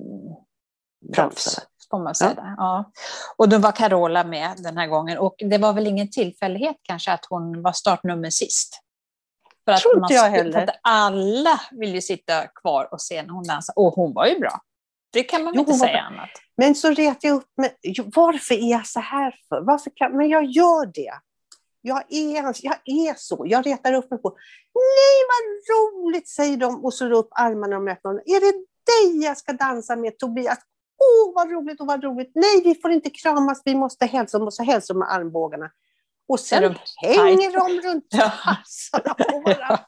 proffs. 1.15 1.59
Får 1.91 1.99
man 2.03 2.15
säga. 2.15 2.33
Ja. 2.37 2.55
Ja. 2.57 2.91
Och 3.37 3.49
då 3.49 3.57
var 3.57 3.71
Carola 3.71 4.23
med 4.23 4.51
den 4.57 4.77
här 4.77 4.87
gången. 4.87 5.17
Och 5.17 5.35
det 5.37 5.57
var 5.57 5.73
väl 5.73 5.87
ingen 5.87 6.11
tillfällighet 6.11 6.75
kanske 6.81 7.11
att 7.11 7.25
hon 7.29 7.61
var 7.61 7.71
startnummer 7.71 8.29
sist. 8.29 8.79
För 9.65 9.71
att, 9.71 9.99
man, 9.99 10.09
jag 10.11 10.29
heller. 10.29 10.51
för 10.51 10.59
att 10.59 10.79
alla 10.81 11.61
vill 11.71 11.95
ju 11.95 12.01
sitta 12.01 12.47
kvar 12.47 12.87
och 12.91 13.01
se 13.01 13.23
när 13.23 13.29
hon 13.29 13.43
dansar. 13.43 13.73
Och 13.75 13.93
hon 13.93 14.13
var 14.13 14.25
ju 14.25 14.39
bra. 14.39 14.61
Det 15.13 15.23
kan 15.23 15.43
man 15.43 15.53
Jo, 15.53 15.59
inte 15.59 15.73
säga 15.73 15.99
annat. 16.01 16.29
Men 16.57 16.75
så 16.75 16.89
retar 16.89 17.29
jag 17.29 17.35
upp 17.35 17.49
mig. 17.57 17.77
Varför 18.15 18.55
är 18.55 18.71
jag 18.71 18.87
så 18.87 18.99
här 18.99 19.35
för? 19.49 19.61
Varför 19.61 19.91
kan, 19.95 20.17
men 20.17 20.29
jag 20.29 20.45
gör 20.45 20.85
det. 20.85 21.13
Jag 21.81 22.03
är, 22.09 22.43
jag 22.61 22.75
är 22.85 23.15
så. 23.17 23.43
Jag 23.47 23.65
retar 23.65 23.93
upp 23.93 24.11
mig 24.11 24.21
på. 24.21 24.37
Nej, 24.73 25.23
vad 25.27 25.77
roligt, 25.77 26.29
säger 26.29 26.57
de 26.57 26.85
och 26.85 26.93
slår 26.93 27.11
upp 27.11 27.29
armarna 27.31 27.77
och 27.77 27.89
öppnar. 27.89 28.13
Är 28.13 28.39
det 28.39 28.65
dig 28.85 29.23
jag 29.23 29.37
ska 29.37 29.53
dansa 29.53 29.95
med, 29.95 30.17
Tobias? 30.17 30.57
Åh, 31.01 31.33
vad 31.35 31.51
roligt 31.51 31.81
och 31.81 31.87
vad 31.87 32.03
roligt. 32.03 32.31
Nej, 32.35 32.61
vi 32.63 32.75
får 32.81 32.91
inte 32.91 33.09
kramas. 33.09 33.61
Vi 33.65 33.75
måste 33.75 34.05
hälsa. 34.05 34.37
De 34.39 34.45
måste 34.45 34.63
hälsa 34.63 34.93
med 34.93 35.11
armbågarna. 35.11 35.69
Och 36.27 36.39
sen 36.39 36.61
de 36.63 36.75
hänger 37.07 37.51
de 37.51 37.87
runt 37.87 38.13
halsarna 38.13 39.13
på 39.29 39.39
varandra. 39.39 39.79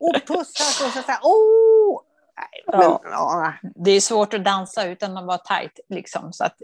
Och 0.00 0.14
pussas 0.26 0.80
och 0.86 0.92
så 0.92 1.02
säger 1.02 1.18
åh! 1.22 2.00
Nej, 2.40 2.64
men, 2.78 2.80
Ja. 2.80 3.00
ja, 3.04 3.52
Det 3.74 3.90
är 3.90 4.00
svårt 4.00 4.34
att 4.34 4.44
dansa 4.44 4.84
utan 4.84 5.16
att 5.16 5.26
vara 5.26 5.38
tajt. 5.38 5.80
Liksom, 5.88 6.32
så 6.32 6.44
att, 6.44 6.56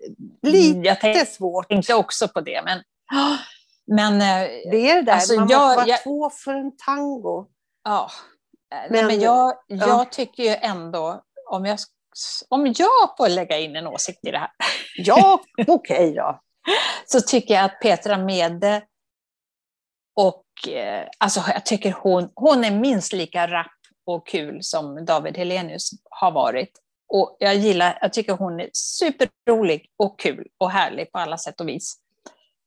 Lite 0.42 0.78
jag 0.88 1.00
tänkte 1.00 1.26
svårt. 1.26 1.68
tänkte 1.68 1.94
också 1.94 2.28
på 2.28 2.40
det. 2.40 2.62
Men, 2.64 2.82
men 3.86 4.14
eh, 4.14 4.48
Det 4.70 4.90
är 4.90 4.94
det 4.94 5.02
där, 5.02 5.12
Alltså, 5.12 5.34
man 5.34 5.42
måste 5.42 5.52
jag- 5.54 5.76
vara 5.76 5.86
jag- 5.86 6.02
två 6.02 6.30
för 6.30 6.54
en 6.54 6.76
tango. 6.76 7.46
ja. 7.84 8.10
Men, 8.70 8.92
Men- 8.92 9.06
men 9.06 9.20
jag, 9.20 9.54
ja. 9.66 9.86
jag 9.88 10.12
tycker 10.12 10.42
ju 10.42 10.48
ändå, 10.60 11.22
om 11.50 11.64
jag, 11.66 11.78
om 12.48 12.66
jag 12.66 13.16
får 13.16 13.28
lägga 13.28 13.58
in 13.58 13.76
en 13.76 13.86
åsikt 13.86 14.26
i 14.26 14.30
det 14.30 14.38
här, 14.38 14.50
Ja, 14.96 15.40
okej 15.66 16.14
då. 16.14 16.40
så 17.06 17.20
tycker 17.20 17.54
jag 17.54 17.64
att 17.64 17.80
Petra 17.80 18.18
Mede 18.18 18.82
och 20.16 20.68
eh, 20.68 21.08
alltså 21.18 21.40
jag 21.46 21.66
tycker 21.66 21.92
hon, 21.92 22.30
hon 22.34 22.64
är 22.64 22.70
minst 22.70 23.12
lika 23.12 23.46
rapp 23.46 23.72
och 24.06 24.26
kul 24.26 24.58
som 24.62 25.04
David 25.04 25.36
Helenius 25.36 25.90
har 26.10 26.32
varit. 26.32 26.70
Och 27.08 27.36
jag 27.40 27.54
gillar, 27.54 27.98
jag 28.00 28.12
tycker 28.12 28.32
hon 28.32 28.60
är 28.60 28.70
superrolig 28.72 29.90
och 29.96 30.18
kul 30.18 30.46
och 30.58 30.70
härlig 30.70 31.12
på 31.12 31.18
alla 31.18 31.38
sätt 31.38 31.60
och 31.60 31.68
vis. 31.68 31.96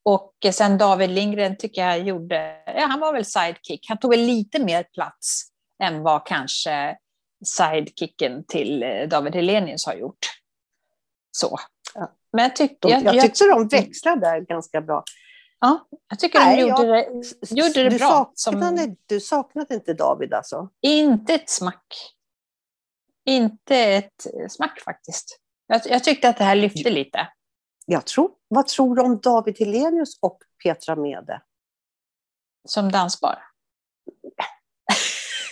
Och 0.04 0.32
sen 0.52 0.78
David 0.78 1.10
Lindgren 1.10 1.56
tycker 1.56 1.86
jag 1.86 2.02
gjorde, 2.02 2.62
ja 2.66 2.86
han 2.86 3.00
var 3.00 3.12
väl 3.12 3.24
sidekick, 3.24 3.86
han 3.88 3.98
tog 3.98 4.10
väl 4.10 4.20
lite 4.20 4.58
mer 4.58 4.82
plats 4.82 5.42
än 5.82 6.02
vad 6.02 6.26
kanske 6.26 6.96
sidekicken 7.44 8.44
till 8.44 8.82
eh, 8.82 9.08
David 9.08 9.34
Helenius 9.34 9.86
har 9.86 9.94
gjort. 9.94 10.18
Så. 11.30 11.58
Ja. 11.94 12.12
Men 12.32 12.42
jag, 12.42 12.56
tyck, 12.56 12.80
De, 12.80 12.88
jag, 12.90 13.04
jag 13.04 13.14
jag, 13.14 13.24
tyckte 13.24 13.44
de 13.44 13.68
växlade 13.68 14.20
där 14.20 14.40
ganska 14.40 14.80
bra. 14.80 15.04
ja, 15.60 15.88
jag 16.08 16.18
tycker 16.18 16.38
Nej, 16.38 16.56
de 16.56 16.62
gjorde 16.62 16.86
jag- 16.86 17.22
det, 17.40 17.50
gjorde 17.50 17.82
det 17.82 17.88
du 17.90 17.98
bra. 17.98 18.32
Saknade, 18.34 18.78
Som, 18.82 18.96
Du 19.06 19.20
saknade 19.20 19.74
inte 19.74 19.94
David 19.94 20.34
alltså? 20.34 20.70
inte 20.80 21.34
ett 21.34 21.50
smack. 21.50 22.14
Inte 23.24 23.76
ett 23.76 24.26
smack 24.48 24.80
faktiskt. 24.80 25.40
Jag, 25.66 25.80
jag 25.84 26.04
tyckte 26.04 26.28
att 26.28 26.38
det 26.38 26.44
här 26.44 26.56
lyfte 26.56 26.90
lite. 26.90 27.28
Jag 27.86 28.06
tror, 28.06 28.30
vad 28.48 28.66
tror 28.66 28.96
du 28.96 29.02
om 29.02 29.20
David 29.20 29.58
Helenius 29.58 30.18
och 30.22 30.38
Petra 30.62 30.96
Mede? 30.96 31.42
Som 32.68 32.92
dansbar. 32.92 33.42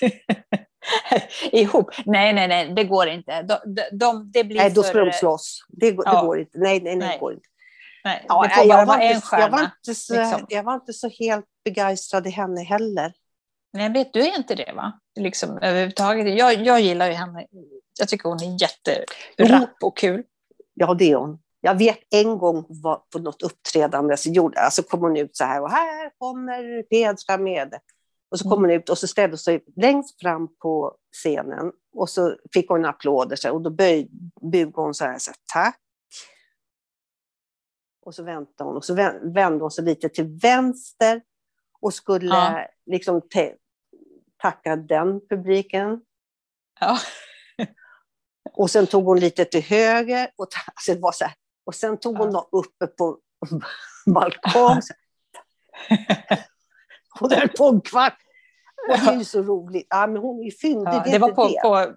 Ihop? 1.53 1.91
Nej, 2.07 2.33
nej, 2.33 2.49
nej, 2.49 2.73
det 2.75 2.85
går 2.85 3.09
inte. 3.09 3.43
De, 3.43 3.59
de, 3.75 3.83
de, 3.99 4.31
det 4.33 4.45
blir 4.45 4.57
Nej, 4.57 4.71
då 4.71 4.83
för... 4.83 4.89
ska 4.91 5.05
de 5.05 5.13
slåss. 5.13 5.65
Det, 5.69 5.87
Ja. 5.91 6.21
det 6.21 6.27
går 6.27 6.41
inte. 6.41 6.59
Nej, 6.59 6.81
nej, 6.81 6.97
nej, 6.97 6.97
Nej. 6.97 7.17
det 7.17 7.21
går 7.21 7.33
inte. 7.33 7.49
Nej, 8.05 8.25
Ja, 8.29 8.49
jag, 8.65 8.87
var 8.87 8.95
inte, 8.95 9.05
jag, 9.05 9.11
var 9.11 9.21
stjärna. 9.21 9.71
inte 9.85 10.01
så, 10.01 10.15
liksom. 10.15 10.47
jag 10.49 10.63
var 10.63 10.75
inte 10.75 10.93
så 10.93 11.09
helt 11.09 11.47
begeistrad 11.65 12.27
i 12.27 12.31
henne 12.31 12.63
heller. 12.63 13.13
Nej, 13.73 13.93
vet 13.93 14.13
du 14.13 14.35
inte 14.35 14.55
det 14.55 14.73
va? 14.77 15.01
Liksom, 15.21 15.59
överhuvudtaget. 15.63 16.39
Jag, 16.39 16.55
jag 16.67 16.81
gillar 16.81 17.07
ju 17.07 17.13
henne. 17.13 17.47
Jag 17.99 18.09
tycker 18.09 18.29
hon 18.29 18.43
är 18.43 18.63
jätterapp 18.63 19.83
och 19.83 19.97
kul. 19.97 20.23
Ja, 20.75 20.95
det 20.95 21.11
är 21.13 21.17
hon. 21.17 21.39
Jag 21.61 21.75
vet 21.79 21.99
en 22.11 22.39
gång 22.39 22.65
var 22.69 23.03
på 23.13 23.19
något 23.19 23.43
uppträdande 23.43 24.17
så 24.17 24.31
gjorde, 24.31 24.61
alltså 24.61 24.83
kom 24.83 25.01
hon 25.01 25.17
ut 25.17 25.37
så 25.37 25.45
här 25.45 25.63
och 25.63 25.71
här 25.71 26.11
kommer 26.19 26.83
Petra 26.83 27.39
med. 27.39 27.75
Och 28.31 28.39
så 28.39 28.49
kom 28.51 28.61
hon 28.61 28.71
ut 28.71 28.89
och 28.89 28.99
så 28.99 29.07
ställde 29.09 29.39
sig 29.39 29.65
längst 29.77 30.21
fram 30.21 30.57
på 30.57 30.97
scenen 31.13 31.73
och 31.93 32.11
så 32.11 32.37
fick 32.53 32.69
hon 32.69 32.85
applåder 32.85 33.37
så 33.37 33.49
här, 33.49 33.55
och 33.55 33.63
då 33.63 33.71
böj, 33.71 34.09
bugade 34.53 34.73
hon 34.83 34.95
så 34.95 35.05
här, 35.05 35.19
så 35.19 35.31
här 35.31 35.37
tack. 35.53 35.81
Och 38.03 38.15
så 38.15 38.23
väntade 38.23 38.69
hon 38.69 38.77
och 38.77 38.85
så 38.85 38.95
vän- 38.95 39.33
vände 39.35 39.65
hon 39.65 39.71
sig 39.71 39.85
lite 39.85 40.09
till 40.09 40.39
vänster 40.43 41.23
och 41.81 41.95
skulle 41.95 42.27
Ja. 42.35 42.69
liksom 42.87 43.21
tacka 44.43 44.77
den 44.77 45.21
publiken. 45.29 46.01
Ja. 46.81 46.99
Och 48.53 48.71
sen 48.71 48.87
tog 48.87 49.05
hon 49.05 49.21
lite 49.21 49.45
till 49.45 49.63
höger. 49.63 50.31
Och, 50.37 50.49
alltså 50.75 50.95
det 50.95 51.01
var 51.01 51.13
så 51.13 51.25
här. 51.25 51.35
och 51.65 51.75
sen 51.75 51.97
tog 51.97 52.19
hon 52.19 52.31
Ja. 52.33 52.49
uppe 52.53 52.87
på 52.87 53.19
balkong. 54.15 54.81
så. 57.19 57.25
Hon 57.25 57.33
höll 57.33 57.49
på 57.49 57.69
en 57.69 57.81
kvart. 57.81 58.19
Och 58.89 58.99
det 58.99 59.11
är 59.11 59.19
ju 59.19 59.25
så 59.25 59.43
roligt. 59.43 59.87
Ja, 59.91 60.07
men 60.07 60.23
hon 60.23 60.41
är 60.41 60.45
ju 60.45 60.51
fyndig. 60.51 60.93
Ja, 60.93 61.03
det, 61.05 61.11
det 61.11 61.19
var 61.19 61.33
på, 61.33 61.49
det. 61.49 61.61
på 61.63 61.95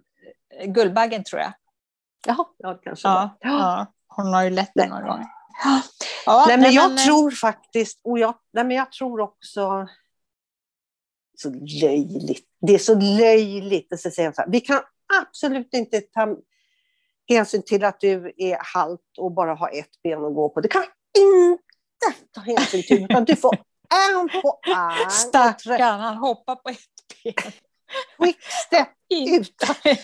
Guldbaggen 0.66 1.24
tror 1.24 1.42
jag. 1.42 1.54
Jaha, 2.28 2.46
ja, 2.58 2.74
det 2.74 2.80
kanske 2.84 3.08
Ja, 3.08 3.38
var. 3.42 3.52
ja. 3.52 3.94
Hon 4.08 4.34
har 4.34 4.44
ju 4.44 4.50
lett 4.50 4.72
Nej. 4.76 4.88
den 4.88 4.90
några 4.90 5.12
gånger. 5.12 5.26
Ja. 6.26 6.46
Nej, 6.48 6.58
men 6.58 6.72
jag 6.72 6.92
eh, 6.92 6.98
tror 6.98 7.32
faktiskt, 7.32 8.02
och 8.04 8.20
jag, 8.20 8.36
nej, 8.54 8.64
men 8.64 8.78
jag 8.78 8.92
tror 8.92 9.20
också, 9.22 9.88
så 11.38 11.50
löjligt, 11.82 12.46
det 12.62 12.74
är 12.74 12.80
så 12.80 12.96
löjligt 12.96 13.94
att 13.94 14.00
säga 14.00 14.34
så 14.34 14.42
här, 14.42 14.50
vi 14.50 14.62
kan 14.62 14.80
absolut 15.22 15.74
inte 15.74 16.02
ta 16.02 16.38
hänsyn 17.30 17.64
till 17.64 17.84
att 17.84 18.00
du 18.00 18.34
är 18.38 18.58
halt 18.74 19.18
och 19.18 19.32
bara 19.32 19.56
har 19.56 19.70
ett 19.80 20.02
ben 20.04 20.26
att 20.26 20.36
gå 20.36 20.50
på. 20.50 20.62
Det 20.62 20.68
kan 20.68 20.82
vi 21.14 21.22
inte 21.22 21.64
ta 22.32 22.42
hänsyn 22.42 22.84
till, 22.84 23.04
utan 23.04 23.26
du 23.26 23.36
får 23.36 23.58
en 23.92 24.42
på 24.42 24.60
arm, 24.76 25.10
Stackarn, 25.10 26.00
han 26.00 26.18
hoppar 26.18 26.56
på 26.56 26.70
ett 26.70 26.78
ben. 27.24 27.34
quickstep 28.18 28.90
utan 29.30 29.76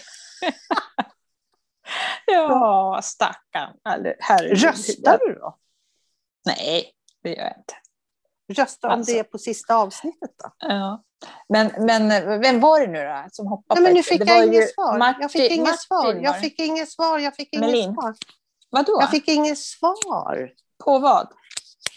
Ja, 2.25 2.99
stackarn. 3.03 3.73
Herregud. 4.19 4.63
Röstar 4.63 5.17
du 5.27 5.33
då? 5.33 5.57
Nej, 6.45 6.91
det 7.23 7.29
gör 7.29 7.43
jag 7.43 7.53
inte. 7.57 7.75
Rösta 8.61 8.87
om 8.87 8.93
Alltså. 8.93 9.11
det 9.13 9.19
är 9.19 9.23
på 9.23 9.37
sista 9.37 9.75
avsnittet 9.75 10.31
då. 10.43 10.51
Ja. 10.59 11.03
Men, 11.49 11.71
men 11.79 12.09
vem 12.41 12.59
var 12.59 12.79
det 12.79 12.87
nu 12.87 12.99
då 12.99 13.25
som 13.31 13.47
hoppade 13.47 13.81
Nej, 13.81 13.89
men 13.89 13.93
nu 13.97 14.03
fick 14.03 14.21
jag 14.29 14.37
ju 14.39 14.45
inget 14.45 14.73
svar. 14.73 15.15
Jag 15.19 15.31
fick 15.31 15.51
inget 15.51 15.79
svar. 15.79 16.13
var 16.13 16.13
Jag 16.13 16.39
fick 16.39 16.59
inget 16.59 16.89
svar. 16.91 17.19
Jag 17.19 17.35
fick 17.35 17.53
inget 17.53 17.65
Melin. 17.69 17.93
svar. 17.93 18.15
Vadå? 18.69 18.97
Jag 19.01 19.11
fick 19.11 19.27
inget 19.27 19.57
svar. 19.57 20.51
På 20.83 20.99
vad? 20.99 21.27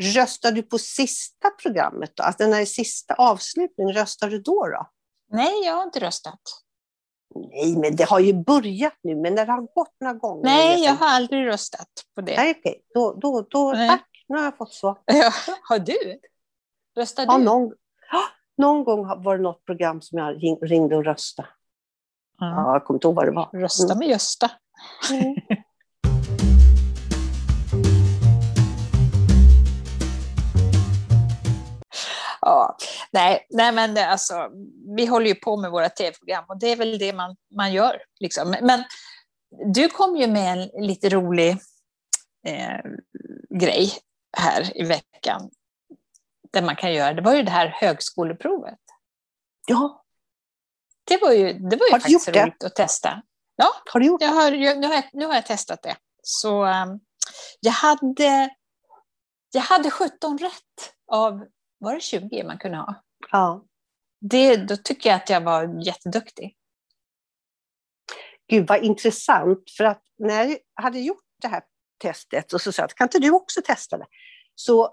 Röstar 0.00 0.52
du 0.52 0.62
på 0.62 0.78
sista 0.78 1.50
programmet 1.62 2.10
då? 2.16 2.22
Alltså 2.22 2.44
när 2.46 2.56
det 2.56 2.62
är 2.62 2.66
sista 2.66 3.14
avslutningen, 3.14 3.94
röstar 3.94 4.30
du 4.30 4.38
då? 4.38 4.66
då? 4.66 4.90
Nej, 5.30 5.64
jag 5.64 5.74
har 5.74 5.82
inte 5.82 6.00
röstat. 6.00 6.40
Nej, 7.34 7.76
men 7.76 7.96
det 7.96 8.04
har 8.04 8.20
ju 8.20 8.32
börjat 8.32 8.94
nu, 9.02 9.16
men 9.16 9.34
när 9.34 9.46
det 9.46 9.52
har 9.52 9.74
gått 9.74 9.94
några 10.00 10.14
gånger. 10.14 10.44
Nej, 10.44 10.84
jag 10.84 10.94
har 10.94 11.06
aldrig 11.08 11.46
röstat 11.46 11.88
på 12.14 12.20
det. 12.20 12.36
Nej, 12.36 12.54
okej. 12.58 12.82
Då, 12.94 13.12
då, 13.14 13.42
då, 13.50 13.72
Nej. 13.72 13.88
tack. 13.88 14.08
Nu 14.28 14.36
har 14.36 14.44
jag 14.44 14.56
fått 14.56 14.72
svar. 14.74 14.98
Ja, 15.06 15.32
har 15.62 15.78
du? 15.78 16.20
Röstar 16.96 17.26
du? 17.26 17.32
Ja, 17.32 17.38
någon, 17.38 17.72
någon 18.58 18.84
gång 18.84 19.22
var 19.22 19.36
det 19.36 19.42
något 19.42 19.64
program 19.64 20.00
som 20.02 20.18
jag 20.18 20.42
ring- 20.42 20.58
ringde 20.62 20.96
och 20.96 21.04
röstade. 21.04 21.48
Ja. 22.38 22.46
Ja, 22.46 22.72
jag 22.72 22.84
kommer 22.84 22.96
inte 22.96 23.06
ihåg 23.08 23.14
vad 23.16 23.26
det 23.26 23.32
var. 23.32 23.48
Rösta 23.52 23.94
med 23.94 24.08
Gösta. 24.08 24.50
Mm. 25.10 25.34
Ja, 32.48 32.76
nej, 33.12 33.46
nej, 33.50 33.72
men 33.72 33.94
det, 33.94 34.06
alltså, 34.06 34.48
vi 34.96 35.06
håller 35.06 35.26
ju 35.26 35.34
på 35.34 35.56
med 35.56 35.70
våra 35.70 35.88
tv-program 35.88 36.44
och 36.48 36.58
det 36.58 36.66
är 36.66 36.76
väl 36.76 36.98
det 36.98 37.12
man, 37.12 37.36
man 37.56 37.72
gör. 37.72 38.02
Liksom. 38.20 38.56
Men, 38.62 38.84
du 39.74 39.88
kom 39.88 40.16
ju 40.16 40.26
med 40.26 40.52
en 40.52 40.86
lite 40.86 41.08
rolig 41.08 41.50
eh, 42.46 42.78
grej 43.60 43.92
här 44.36 44.76
i 44.80 44.84
veckan. 44.84 45.50
Där 46.52 46.62
man 46.62 46.76
kan 46.76 46.92
göra, 46.92 47.12
det 47.12 47.22
var 47.22 47.34
ju 47.34 47.42
det 47.42 47.50
här 47.50 47.66
högskoleprovet. 47.66 48.78
Ja, 49.66 50.04
Det 51.04 51.22
var 51.22 51.32
ju, 51.32 51.52
det 51.52 51.76
var 51.76 51.86
ju 51.86 51.92
Har 51.92 51.98
faktiskt 51.98 52.28
gjort 52.28 52.34
det? 52.34 52.42
roligt 52.42 52.64
att 52.64 52.74
testa. 52.74 53.22
Ja, 53.56 53.68
har 53.92 54.00
du 54.00 54.06
gjort 54.06 54.22
jag 54.22 54.28
har, 54.28 54.52
jag, 54.52 54.78
nu, 54.78 54.86
har 54.86 54.94
jag, 54.94 55.04
nu 55.12 55.26
har 55.26 55.34
jag 55.34 55.46
testat 55.46 55.82
det. 55.82 55.96
Så 56.22 56.64
um, 56.64 57.00
jag, 57.60 57.72
hade, 57.72 58.50
jag 59.52 59.62
hade 59.62 59.90
17 59.90 60.38
rätt 60.38 60.92
av, 61.12 61.44
var 61.78 61.94
det 61.94 62.00
20 62.00 62.44
man 62.44 62.58
kunde 62.58 62.76
ha? 62.76 63.02
Ja. 63.32 63.64
Det, 64.20 64.56
då 64.56 64.76
tycker 64.76 65.11
jag 65.11 65.16
att 65.16 65.30
jag 65.30 65.40
var 65.40 65.87
jätteduktig. 65.87 66.56
Gud 68.49 68.68
vad 68.68 68.85
intressant, 68.85 69.70
för 69.76 69.85
att 69.85 70.02
när 70.18 70.44
jag 70.44 70.58
hade 70.82 71.00
gjort 71.00 71.25
det 71.42 71.49
här 71.49 71.62
testet 71.99 72.52
och 72.52 72.61
så 72.61 72.73
sa 72.73 72.82
jag, 72.82 72.90
kan 72.90 73.04
inte 73.04 73.18
du 73.18 73.30
också 73.30 73.61
testa 73.64 73.99
det? 73.99 74.06
Så 74.54 74.85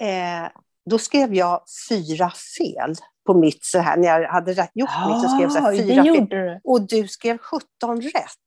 eh, 0.00 0.48
då 0.90 0.98
skrev 0.98 1.34
jag 1.34 1.64
fyra 1.88 2.32
fel 2.58 2.94
på 3.26 3.34
mitt 3.34 3.64
så 3.64 3.78
här, 3.78 3.96
när 3.96 4.08
jag 4.08 4.28
hade 4.28 4.52
rätt, 4.52 4.70
gjort 4.74 4.90
mitt 5.08 5.22
så 5.22 5.28
skrev 5.28 5.42
jag 5.42 5.52
så 5.52 5.58
här, 5.58 5.72
Ah, 5.72 5.76
fyra 5.76 6.02
det 6.02 6.14
fel. 6.14 6.26
du. 6.28 6.60
Och 6.64 6.86
du 6.88 7.08
skrev 7.08 7.38
17 7.38 8.00
rätt. 8.00 8.38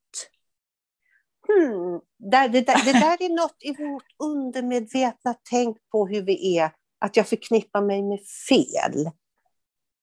Hmm. 1.48 2.00
Där, 2.32 2.50
det, 2.50 2.62
där, 2.62 2.86
det 2.86 2.94
där 2.94 3.22
är 3.22 3.36
något 3.36 3.58
i 3.60 3.84
vårt 3.84 4.06
undermedvetna 4.24 5.36
tänk 5.50 5.78
på 5.92 6.08
hur 6.08 6.22
vi 6.22 6.58
är, 6.58 6.72
att 7.00 7.18
jag 7.18 7.28
förknippar 7.28 7.82
mig 7.82 8.04
med 8.04 8.20
fel. 8.50 9.12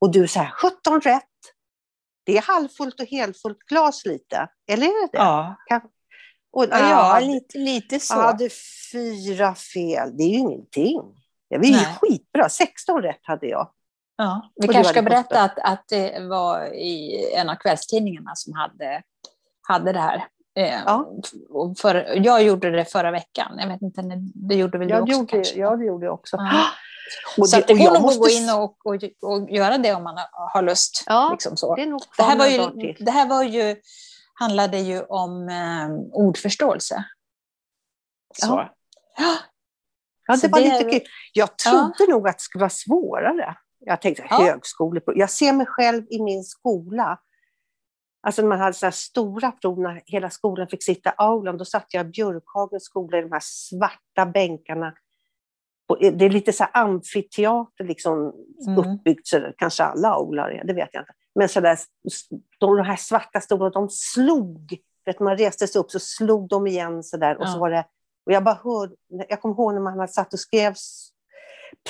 Och 0.00 0.12
du 0.12 0.28
säger 0.28 0.50
17 0.50 1.00
rätt. 1.00 1.25
Det 2.25 2.37
är 2.37 2.42
halvfullt 2.42 3.00
och 3.00 3.06
helfullt 3.06 3.58
glas 3.58 4.04
lite, 4.04 4.49
eller 4.68 4.87
är 4.87 5.06
det 5.06 5.08
det? 5.12 5.18
Ja, 5.18 5.56
Och, 6.52 6.64
ja, 6.70 6.90
ja 6.90 7.20
lite, 7.20 7.58
lite 7.58 8.00
så. 8.00 8.14
jag 8.14 8.22
hade 8.22 8.49
fyra 8.92 9.54
fel, 9.54 10.16
det 10.16 10.22
är 10.22 10.28
ju 10.28 10.38
ingenting. 10.38 11.00
Det 11.50 11.58
var 11.58 11.64
ju 11.64 11.72
Nej. 11.72 11.99
skitbra, 12.00 12.49
16 12.49 13.02
rätt 13.02 13.20
hade 13.22 13.46
jag. 13.46 13.72
Ja, 14.16 14.52
vi 14.54 14.68
kanske 14.68 14.92
ska 14.92 15.02
berätta 15.02 15.42
att, 15.42 15.58
att 15.58 15.84
det 15.88 16.26
var 16.28 16.75
i 16.75 17.26
en 17.34 17.49
av 17.49 17.54
kvällstidningarna 17.54 18.30
som 18.34 18.52
hade, 18.52 19.02
hade 19.68 19.92
det 19.92 20.00
här. 20.00 20.25
Eh, 20.54 20.80
Ja. 20.87 21.12
för, 21.78 21.94
jag 22.25 22.42
gjorde 22.42 22.71
det 22.71 22.85
förra 22.85 23.11
veckan. 23.11 23.59
Jag 23.59 23.68
vet 23.68 23.82
inte, 23.82 24.02
det 24.35 24.54
gjorde 24.54 24.78
väl 24.78 24.88
du 24.88 24.94
Jag 24.94 25.02
också 25.02 25.12
gjorde, 25.12 25.32
kanske? 25.32 25.59
ja, 25.59 25.76
det 25.76 25.85
gjorde 25.85 26.06
jag 26.06 26.14
också. 26.14 26.37
Ja. 26.37 26.64
Och 27.38 27.49
så 27.49 27.56
det- 27.56 27.62
att 27.62 27.68
det 27.68 27.75
går 27.75 28.00
nog 28.00 28.11
att 28.11 28.18
gå 28.18 28.28
in 28.28 28.50
och, 28.50 28.87
och, 28.87 28.94
och 29.32 29.50
göra 29.50 29.78
det 29.78 29.94
om 29.94 30.02
man 30.04 30.18
har, 30.32 30.62
lust. 30.62 31.04
Ja, 31.06 31.28
liksom 31.32 31.56
så. 31.56 31.75
Det 31.75 31.85
Det 32.16 32.23
här, 32.23 32.38
var 32.38 32.47
ju, 32.47 32.92
det 32.92 33.11
här 33.11 33.28
var 33.28 33.42
ju, 33.42 33.76
handlade 34.35 34.78
ju 34.78 35.02
om 35.02 35.49
eh, 35.49 35.88
ordförståelse. 36.12 37.04
Så. 38.35 38.47
Ja. 38.47 38.75
Ja. 39.18 39.37
Ja, 40.26 40.37
Så 40.37 40.47
det 40.47 40.52
var 40.52 40.61
det- 40.61 40.78
lite 40.78 40.90
kul. 40.90 41.09
Jag 41.32 41.59
trodde 41.59 42.06
nog 42.11 42.28
att 42.28 42.38
det 42.38 42.42
skulle 42.42 42.61
vara 42.62 42.71
svårare. 42.71 43.56
Jag 43.78 44.00
tänkte 44.00 44.26
Ja. 44.30 44.37
högskoleprov. 44.44 45.18
Jag 45.18 45.30
ser 45.30 45.52
mig 45.52 45.66
själv 45.66 46.04
i 46.11 46.23
min 46.23 46.44
skola. 46.44 47.18
Alltså 48.24 48.42
när 48.42 48.48
man 48.48 48.60
hade 48.60 48.72
så 48.72 48.86
här 48.86 48.90
stora 48.90 49.52
prov 49.52 49.80
när 49.80 50.02
hela 50.06 50.30
skolan 50.30 50.68
fick 50.68 50.82
sitta 50.84 51.10
i 51.10 51.12
aulan, 51.16 51.56
då 51.58 51.64
satt 51.64 51.86
jag 51.88 52.06
i 52.06 52.10
Björkhagens 52.10 52.84
skola 52.84 53.18
i 53.18 53.22
de 53.22 53.32
här 53.32 53.42
svarta 53.42 54.26
bänkarna. 54.26 54.94
Och 55.88 55.98
Det 56.00 56.24
är 56.24 56.30
lite 56.30 56.52
så 56.52 56.64
här 56.64 56.70
amfiteater 56.82 57.84
liksom 57.84 58.32
Mm. 58.66 58.78
uppbyggt, 58.78 59.26
så 59.26 59.38
det 59.38 59.54
kanske 59.58 59.84
alla 59.84 60.08
aular 60.08 60.50
är, 60.50 60.64
det 60.64 60.72
vet 60.72 60.88
jag 60.92 61.02
inte. 61.02 61.12
med 61.34 61.50
sådär, 61.50 61.78
de 62.60 62.78
här 62.80 62.96
svarta 62.96 63.40
stolarna, 63.40 63.70
de 63.70 63.88
slog. 63.90 64.76
Vet, 65.04 65.20
man 65.20 65.36
reste 65.36 65.66
sig 65.68 65.80
upp 65.80 65.90
så 65.90 65.98
slog 65.98 66.48
de 66.48 66.66
igen 66.66 67.02
sådär. 67.02 67.36
Och, 67.40 67.48
så 67.48 67.56
Ja. 67.56 67.60
var 67.60 67.70
det, 67.70 67.84
och 68.26 68.32
jag 68.32 68.44
bara 68.44 68.58
hörde, 68.64 68.94
jag 69.28 69.40
kommer 69.40 69.54
ihåg 69.54 69.74
när 69.74 69.80
man 69.80 69.98
hade 69.98 70.12
satt 70.12 70.32
och 70.32 70.38
skrev 70.40 70.74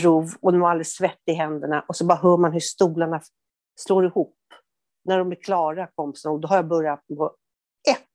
prov 0.00 0.30
och 0.40 0.52
de 0.52 0.60
var 0.60 0.70
alldeles 0.70 0.92
svettiga 0.94 1.34
i 1.34 1.38
händerna 1.38 1.84
och 1.88 1.96
så 1.96 2.06
bara 2.06 2.18
hör 2.18 2.36
man 2.36 2.52
hur 2.52 2.60
stolarna 2.60 3.20
slår 3.76 4.06
ihop. 4.06 4.36
När 5.04 5.18
de 5.18 5.32
är 5.32 5.42
klara, 5.42 5.86
kompisarna, 5.86 6.32
och 6.32 6.40
då 6.40 6.48
har 6.48 6.56
jag 6.56 6.68
börjat 6.68 7.06
på 7.06 7.36
ett 7.90 8.06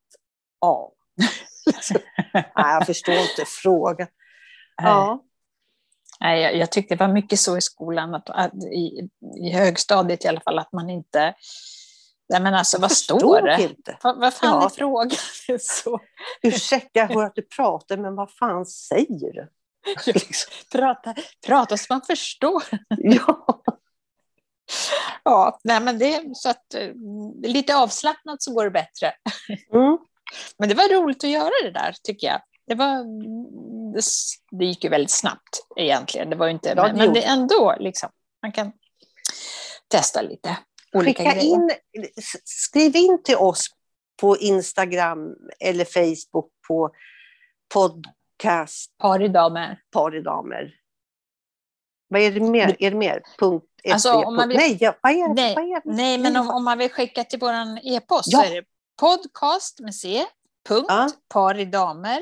A. 0.65 0.89
Nej, 2.33 2.45
jag 2.55 2.85
förstår 2.85 3.15
inte 3.15 3.45
frågan. 3.45 4.07
Ja. 4.77 5.23
Nej, 6.19 6.41
jag, 6.41 6.55
jag 6.55 6.71
tyckte 6.71 6.95
det 6.95 7.05
var 7.05 7.13
mycket 7.13 7.39
så 7.39 7.57
i 7.57 7.61
skolan, 7.61 8.15
att, 8.15 8.29
att 8.29 8.53
i, 8.63 9.09
i 9.41 9.49
högstadiet 9.49 10.25
i 10.25 10.27
alla 10.27 10.41
fall, 10.41 10.59
att 10.59 10.71
man 10.71 10.89
inte... 10.89 11.33
Nej, 12.29 12.41
men 12.41 12.53
alltså, 12.53 12.81
vad 12.81 12.91
står 12.91 13.41
det? 13.41 13.63
inte. 13.63 13.97
Vad, 14.03 14.19
vad 14.19 14.33
fan 14.33 14.49
Ja. 14.49 14.65
är 14.65 14.69
frågan? 14.69 15.11
så, 15.59 15.99
Ursäkta, 16.41 16.99
jag 16.99 17.07
hör 17.07 17.23
att 17.23 17.35
du 17.35 17.41
pratar, 17.41 17.97
men 17.97 18.15
vad 18.15 18.31
fan 18.31 18.65
säger 18.65 19.33
du? 19.33 19.49
Prata, 20.71 21.15
prata 21.47 21.77
så 21.77 21.85
man 21.93 22.01
förstår. 22.01 22.63
Ja. 22.89 23.63
Ja, 25.29 25.59
nej, 25.63 25.81
men 25.81 25.99
det, 25.99 26.23
så 26.33 26.49
att, 26.49 26.73
eh, 26.73 26.89
lite 27.43 27.75
avslappnat 27.75 28.41
så 28.41 28.53
går 28.53 28.63
det 28.63 28.71
bättre. 28.71 29.13
Mm. 29.73 29.97
Men 30.57 30.69
det 30.69 30.75
var 30.75 31.01
roligt 31.01 31.23
att 31.23 31.29
göra 31.29 31.51
det 31.63 31.71
där, 31.71 31.95
tycker 32.03 32.27
jag. 32.27 32.41
Det, 32.67 32.75
var, 32.75 33.03
det, 34.57 34.65
gick 34.65 34.83
ju 34.83 34.89
väldigt 34.89 35.11
snabbt 35.11 35.67
egentligen. 35.77 36.29
Det 36.29 36.35
var 36.35 36.47
inte, 36.47 36.73
Ja, 36.75 36.83
men, 36.83 36.97
det 36.97 37.05
men 37.05 37.13
det 37.13 37.23
ändå 37.23 37.75
liksom, 37.79 38.09
man 38.41 38.51
kan 38.51 38.71
testa 39.87 40.21
lite 40.21 40.57
olika 40.93 41.23
Skicka 41.23 41.35
grejer. 41.35 41.55
in, 41.55 41.71
skriv 42.43 42.95
in 42.95 43.23
till 43.23 43.35
oss 43.35 43.67
på 44.21 44.37
Instagram 44.37 45.35
eller 45.59 45.85
Facebook 45.85 46.51
på 46.67 46.91
podcast 47.73 48.97
Par 48.97 49.21
idag 49.21 49.53
med. 49.53 49.77
Paridamer. 49.91 50.73
Vad 52.07 52.21
är 52.21 52.31
det 52.31 52.39
mer? 52.39 52.75
Är 52.79 52.91
det 52.91 52.97
mer? 52.97 53.21
Punkt 53.39 53.65
Alltså, 53.91 54.13
om 54.13 54.35
man 54.35 54.47
vill- 54.49 54.57
Nej, 54.57 54.77
ja, 54.81 54.95
vad 55.01 55.11
är 55.11 55.27
det? 55.27 55.33
Nej, 55.33 55.55
vad 55.55 55.63
är 55.65 55.73
det? 55.75 55.81
Nej, 55.93 56.17
men 56.17 56.37
om, 56.37 56.49
om 56.49 56.63
man 56.63 56.77
vill 56.77 56.91
skicka 56.91 57.23
till 57.23 57.39
vår 57.39 57.51
e-post 57.83 58.27
Ja. 58.31 58.39
så 58.39 58.45
är 58.45 58.55
det 58.55 58.63
podcast 58.99 59.79
med 59.79 59.95
C, 59.95 60.25
punkt, 60.67 60.85
Ja. 60.89 61.09
paridamer, 61.29 62.19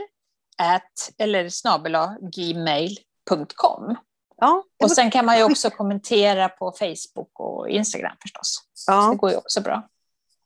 at, 0.57 1.11
eller 1.17 1.49
snabel 1.49 1.97
gmail.com. 2.35 3.95
Ja, 4.37 4.63
Och 4.83 4.91
sen 4.91 5.11
kan 5.11 5.25
man 5.25 5.37
ju 5.37 5.43
också 5.43 5.69
kommentera 5.69 6.49
på 6.49 6.71
Facebook 6.71 7.39
och 7.39 7.69
Instagram 7.69 8.15
förstås. 8.21 8.63
Så 8.73 8.91
det 8.91 8.97
ja. 8.97 9.13
går 9.13 9.31
ju 9.31 9.37
också 9.37 9.61
bra. 9.61 9.87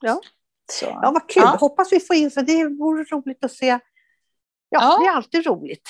Ja. 0.01 0.21
Så. 0.71 0.85
ja, 0.85 1.11
vad 1.13 1.29
kul. 1.29 1.43
Ja. 1.45 1.57
Hoppas 1.59 1.91
vi 1.93 1.99
får 1.99 2.15
in, 2.15 2.31
för 2.31 2.41
det 2.41 2.63
vore 2.67 3.03
roligt 3.03 3.45
att 3.45 3.51
se. 3.51 3.67
Ja, 3.67 3.79
Ja. 4.69 4.97
det 4.99 5.05
är 5.05 5.11
alltid 5.11 5.45
roligt. 5.45 5.89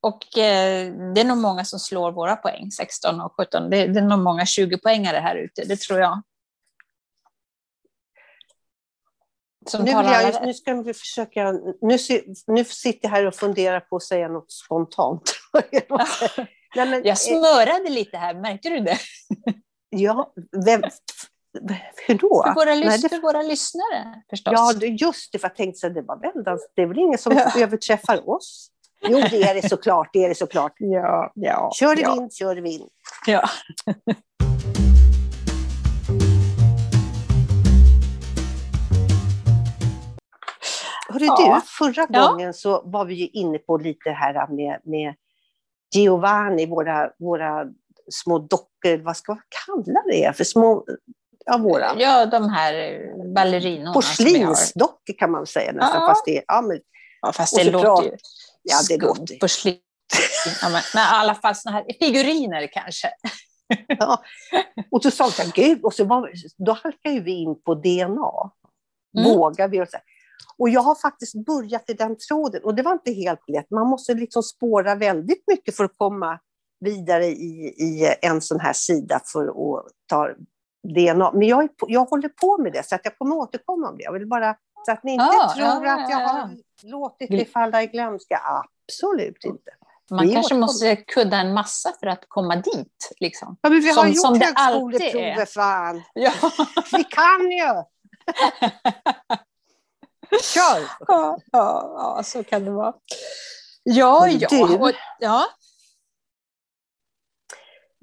Och 0.00 0.38
eh, 0.38 0.92
det 1.14 1.20
är 1.20 1.24
nog 1.24 1.38
många 1.38 1.64
som 1.64 1.78
slår 1.78 2.12
våra 2.12 2.36
poäng, 2.36 2.70
16 2.70 3.20
och 3.20 3.32
17. 3.36 3.70
Det, 3.70 3.86
det 3.86 4.00
är 4.00 4.04
nog 4.04 4.18
många 4.18 4.44
20-poängare 4.44 5.20
här 5.20 5.36
ute, 5.36 5.64
det 5.64 5.80
tror 5.80 6.00
jag. 6.00 6.22
Som 9.66 9.84
Nu, 9.84 9.96
vill 9.96 10.06
jag, 10.06 10.46
nu 10.46 10.54
ska 10.54 10.74
vi 10.74 10.94
försöka, 10.94 11.52
nu, 11.80 11.96
nu 12.46 12.64
sitter 12.64 13.08
jag 13.08 13.10
här 13.10 13.26
och 13.26 13.34
funderar 13.34 13.80
på 13.80 13.96
att 13.96 14.02
säga 14.02 14.28
något 14.28 14.52
spontant. 14.52 15.30
Nej, 16.76 16.88
men, 16.88 16.92
Jag 16.92 17.06
eh, 17.06 17.14
smörade 17.14 17.88
lite 17.88 18.16
här, 18.16 18.34
märkte 18.34 18.68
du 18.68 18.80
det? 18.80 18.98
ja, 19.90 20.32
vem, 20.64 20.82
hur 22.06 22.14
då? 22.14 22.42
För 22.46 22.54
våra, 22.54 22.74
Nej, 22.74 22.98
det- 22.98 23.08
för 23.08 23.20
våra 23.20 23.42
lyssnare 23.42 24.22
förstås. 24.30 24.52
Ja, 24.56 24.72
just 24.86 25.32
det, 25.32 25.38
för 25.38 25.48
jag 25.48 25.56
tänkte 25.56 25.86
att 25.86 25.94
det 25.94 26.02
var 26.02 26.16
väldans. 26.16 26.68
Det 26.74 26.82
är 26.82 26.86
väl 26.86 26.98
ingen 26.98 27.18
som 27.18 27.32
överträffar 27.56 28.30
oss? 28.30 28.70
Jo, 29.00 29.18
det 29.30 29.42
är 29.42 29.54
det 29.62 29.68
såklart. 29.68 30.10
Det 30.12 30.24
är 30.24 30.28
det 30.28 30.34
såklart. 30.34 30.72
ja, 30.78 31.32
ja, 31.34 31.70
Kör 31.78 31.98
i 31.98 32.02
ja, 32.02 32.14
vind, 32.14 32.34
kör 32.34 32.58
i 32.58 32.60
vind. 32.60 32.88
ja. 33.26 33.48
Hörru 41.08 41.24
Ja. 41.26 41.60
du, 41.62 41.66
förra 41.94 42.06
gången 42.06 42.54
så 42.54 42.82
var 42.84 43.04
vi 43.04 43.14
ju 43.14 43.26
inne 43.26 43.58
på 43.58 43.76
lite 43.76 44.10
här 44.10 44.46
med, 44.56 44.80
med 44.84 45.14
Giovanni, 45.94 46.66
våra, 46.66 47.10
våra 47.18 47.66
små 48.10 48.38
dockor. 48.38 48.96
Vad 49.04 49.16
ska 49.16 49.32
man 49.34 49.42
kalla 49.66 50.02
det 50.10 50.36
för? 50.36 50.44
Små, 50.44 50.84
ja, 51.46 51.58
våra. 51.58 51.86
ja, 51.98 52.26
de 52.26 52.48
här 52.50 53.02
ballerinorna. 53.34 53.92
Porslinsdockor 53.92 55.18
kan 55.18 55.30
man 55.30 55.46
säga 55.46 55.72
nästan. 55.72 56.00
Ja. 56.00 56.06
Fast 56.08 56.24
det, 56.24 56.42
ja, 56.48 56.60
men, 56.62 56.80
Ja, 57.20 57.32
fast 57.32 57.56
det 57.56 57.70
låter 57.70 58.02
ju 58.04 58.16
ja, 58.68 58.76
det 58.88 59.04
låter 59.04 59.38
Porslin. 59.38 59.78
Ja, 60.62 60.68
men, 60.68 60.82
men 60.94 61.02
i 61.02 61.08
alla 61.10 61.34
fall 61.34 61.54
såna 61.54 61.76
här 61.76 61.84
figuriner 62.00 62.66
kanske. 62.72 63.10
ja. 63.88 64.22
Och 64.90 65.02
så 65.02 65.10
sa 65.10 65.30
här, 65.38 65.52
gud, 65.54 65.84
och 65.84 65.94
så 65.94 66.04
var, 66.04 66.32
då 66.56 66.72
halkade 66.72 67.14
ju 67.14 67.22
vi 67.22 67.32
in 67.32 67.62
på 67.62 67.74
DNA. 67.74 68.50
Mm. 69.18 69.30
Vågar 69.30 69.68
vi? 69.68 69.82
Och, 69.82 69.88
så 69.88 69.98
och 70.58 70.68
jag 70.68 70.80
har 70.80 70.94
faktiskt 70.94 71.34
börjat 71.46 71.90
i 71.90 71.92
den 71.92 72.16
tråden 72.18 72.64
och 72.64 72.74
det 72.74 72.82
var 72.82 72.92
inte 72.92 73.12
helt 73.12 73.48
lätt. 73.48 73.70
Man 73.70 73.86
måste 73.86 74.14
liksom 74.14 74.42
spåra 74.42 74.94
väldigt 74.94 75.42
mycket 75.46 75.76
för 75.76 75.84
att 75.84 75.98
komma 75.98 76.38
vidare 76.80 77.26
i, 77.26 77.74
i 77.78 78.14
en 78.22 78.40
sån 78.40 78.60
här 78.60 78.72
sida 78.72 79.20
för 79.32 79.48
att 79.48 79.86
ta 80.06 80.28
DNA. 80.82 81.32
Men 81.32 81.48
jag, 81.48 81.68
jag 81.86 82.04
håller 82.04 82.28
på 82.28 82.58
med 82.62 82.72
det 82.72 82.86
så 82.86 82.94
att 82.94 83.00
jag 83.04 83.18
kommer 83.18 83.36
återkomma 83.36 83.88
om 83.88 83.96
det. 83.96 84.02
Jag 84.04 84.12
vill 84.12 84.26
bara 84.26 84.56
så 84.86 84.92
att 84.92 85.04
ni 85.04 85.12
inte 85.12 85.24
Ja, 85.24 85.52
tror 85.56 85.86
ja, 85.86 86.04
att 86.04 86.10
jag 86.10 86.22
ja. 86.22 86.26
har 86.26 86.56
låtit 86.82 87.30
det 87.30 87.44
falla 87.44 87.82
i 87.82 87.86
glömska. 87.86 88.42
Absolut 88.44 89.44
inte. 89.44 89.70
Man 90.10 90.32
kanske 90.32 90.54
måste 90.54 90.96
kudda 90.96 91.36
en 91.36 91.54
massa 91.54 91.92
för 92.00 92.06
att 92.06 92.24
komma 92.28 92.56
dit. 92.56 93.12
Liksom. 93.20 93.56
Ja, 93.60 93.68
men 93.68 93.80
vi 93.80 93.88
har 93.88 93.94
Som- 93.94 94.08
gjort 94.08 94.16
som 94.16 94.34
är. 94.34 95.44
fan. 95.46 96.02
Ja. 96.14 96.32
Vi 96.92 97.04
kan 97.04 97.50
ju! 97.50 97.84
Kör! 100.42 100.90
Ja, 101.08 101.38
ja, 101.52 101.92
ja, 102.16 102.22
så 102.24 102.44
kan 102.44 102.64
det 102.64 102.70
vara. 102.70 102.94
Ja, 103.82 104.28
ja. 104.28 104.76
Och, 104.80 104.92
ja. 105.18 105.44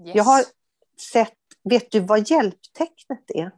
Yes. 0.05 0.15
Jag 0.15 0.23
har 0.23 0.43
sett, 1.11 1.37
vet 1.63 1.91
du 1.91 1.99
vad 1.99 2.29
hjälptecknet 2.29 3.31
är? 3.31 3.51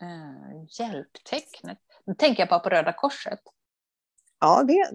Eh, 0.00 0.64
hjälptecknet. 0.78 1.78
Nu 2.10 2.14
tänker 2.14 2.42
jag 2.42 2.48
bara 2.48 2.60
på 2.60 2.68
Röda 2.68 2.92
Korset. 2.92 3.40
Ja, 4.40 4.62
det, 4.62 4.90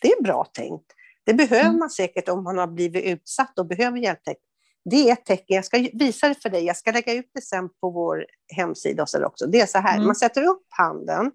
det 0.00 0.12
är 0.12 0.22
bra 0.22 0.44
tänkt. 0.44 0.92
Det 1.24 1.34
behöver 1.34 1.64
Mm. 1.68 1.78
man 1.78 1.90
säkert 1.90 2.28
om 2.28 2.44
man 2.44 2.58
har 2.58 2.66
blivit 2.66 3.04
utsatt 3.04 3.58
och 3.58 3.66
behöver 3.66 3.98
hjälptecken. 3.98 4.42
Det 4.84 5.08
är 5.08 5.12
ett 5.12 5.24
tecken, 5.24 5.54
jag 5.56 5.64
ska 5.64 5.88
visa 5.92 6.28
det 6.28 6.34
för 6.42 6.50
dig, 6.50 6.64
jag 6.64 6.76
ska 6.76 6.92
lägga 6.92 7.12
ut 7.12 7.30
det 7.34 7.40
sen 7.40 7.68
på 7.68 7.90
vår 7.90 8.26
hemsida 8.56 9.02
och 9.02 9.08
så 9.08 9.24
också. 9.24 9.46
Det 9.46 9.60
är 9.60 9.66
så 9.66 9.78
här, 9.78 9.94
Mm. 9.94 10.06
man 10.06 10.16
sätter 10.16 10.42
upp 10.42 10.66
handen, 10.68 11.32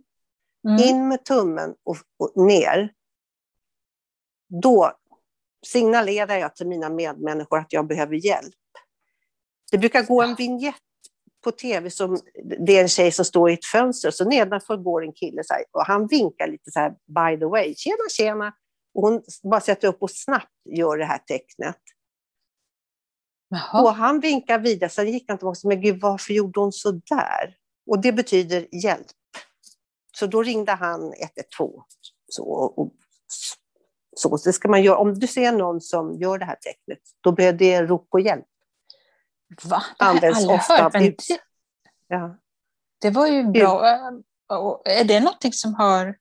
Mm. 0.68 0.84
in 0.84 1.08
med 1.08 1.26
tummen 1.26 1.76
och, 1.84 1.98
och 2.20 2.46
ner. 2.46 2.94
Då 4.62 4.92
signalerar 5.66 6.36
jag 6.36 6.56
till 6.56 6.68
mina 6.68 6.90
medmänniskor 6.90 7.60
att 7.60 7.74
jag 7.74 7.88
behöver 7.88 8.16
hjälp. 8.26 8.54
Det 9.72 9.78
brukar 9.78 10.04
gå 10.04 10.22
en 10.22 10.36
vignett 10.36 10.76
på 11.48 11.52
tv 11.52 11.90
som 11.90 12.20
det 12.60 12.78
är 12.78 12.82
en 12.82 12.88
tjej 12.88 13.12
som 13.12 13.26
står 13.26 13.50
i 13.50 13.54
ett 13.54 13.66
fönster 13.66 14.12
så 14.12 14.30
nedanför 14.30 14.78
går 14.78 15.04
en 15.04 15.14
kille 15.14 15.44
här, 15.50 15.66
och 15.72 15.86
han 15.86 16.08
vinkar 16.08 16.48
lite 16.48 16.72
så 16.72 16.80
här 16.80 16.90
by 16.90 17.40
the 17.40 17.46
way, 17.46 17.76
tjena 17.76 18.10
tjena. 18.18 18.54
Och 18.94 19.02
hon 19.02 19.22
bara 19.44 19.62
sätter 19.62 19.88
upp 19.88 19.98
och 20.02 20.12
snabbt 20.12 20.52
gör 20.70 20.98
det 20.98 21.06
här 21.06 21.18
tecknet. 21.18 21.82
Jaha. 23.50 23.84
Och 23.84 23.94
han 23.94 24.20
vinkar 24.20 24.60
vidare, 24.60 24.90
så 24.90 25.04
gick 25.04 25.26
han 25.28 25.38
tillbaka, 25.38 25.68
men 25.68 25.82
gud 25.82 26.02
varför 26.02 26.34
gjorde 26.34 26.60
hon 26.60 26.72
så 26.72 26.92
där? 26.92 27.56
Och 27.90 28.02
det 28.02 28.12
betyder 28.12 28.68
hjälp. 28.84 29.08
Så 30.20 30.28
då 30.28 30.44
ringde 30.44 30.72
han 30.72 31.14
112. 31.58 31.82
Så, 32.28 32.44
och, 32.44 32.94
så, 34.16 34.38
så 34.38 34.50
det 34.50 34.54
ska 34.54 34.68
man 34.70 34.84
göra. 34.84 34.98
Om 34.98 35.20
du 35.20 35.28
ser 35.28 35.52
någon 35.52 35.82
som 35.82 36.14
gör 36.14 36.38
det 36.38 36.46
här 36.46 36.56
tecknet, 36.56 37.00
då 37.22 37.32
behöver 37.32 37.58
det 37.58 37.82
rop 37.82 38.10
på 38.10 38.20
hjälp. 38.20 38.46
Va? 39.64 39.84
Det 40.00 40.06
har 40.06 40.20
jag 40.22 40.26
aldrig 40.36 40.56
ofta 40.56 40.74
hört. 40.84 40.94
Men 40.94 41.04
det, 41.04 41.16
Ja. 42.08 42.38
det 43.02 43.10
var 43.10 43.28
ju 43.28 43.44
bra. 43.44 43.88
Är 44.86 45.04
det 45.04 45.20
någonting 45.20 45.54
som 45.54 45.74
har 45.74 46.16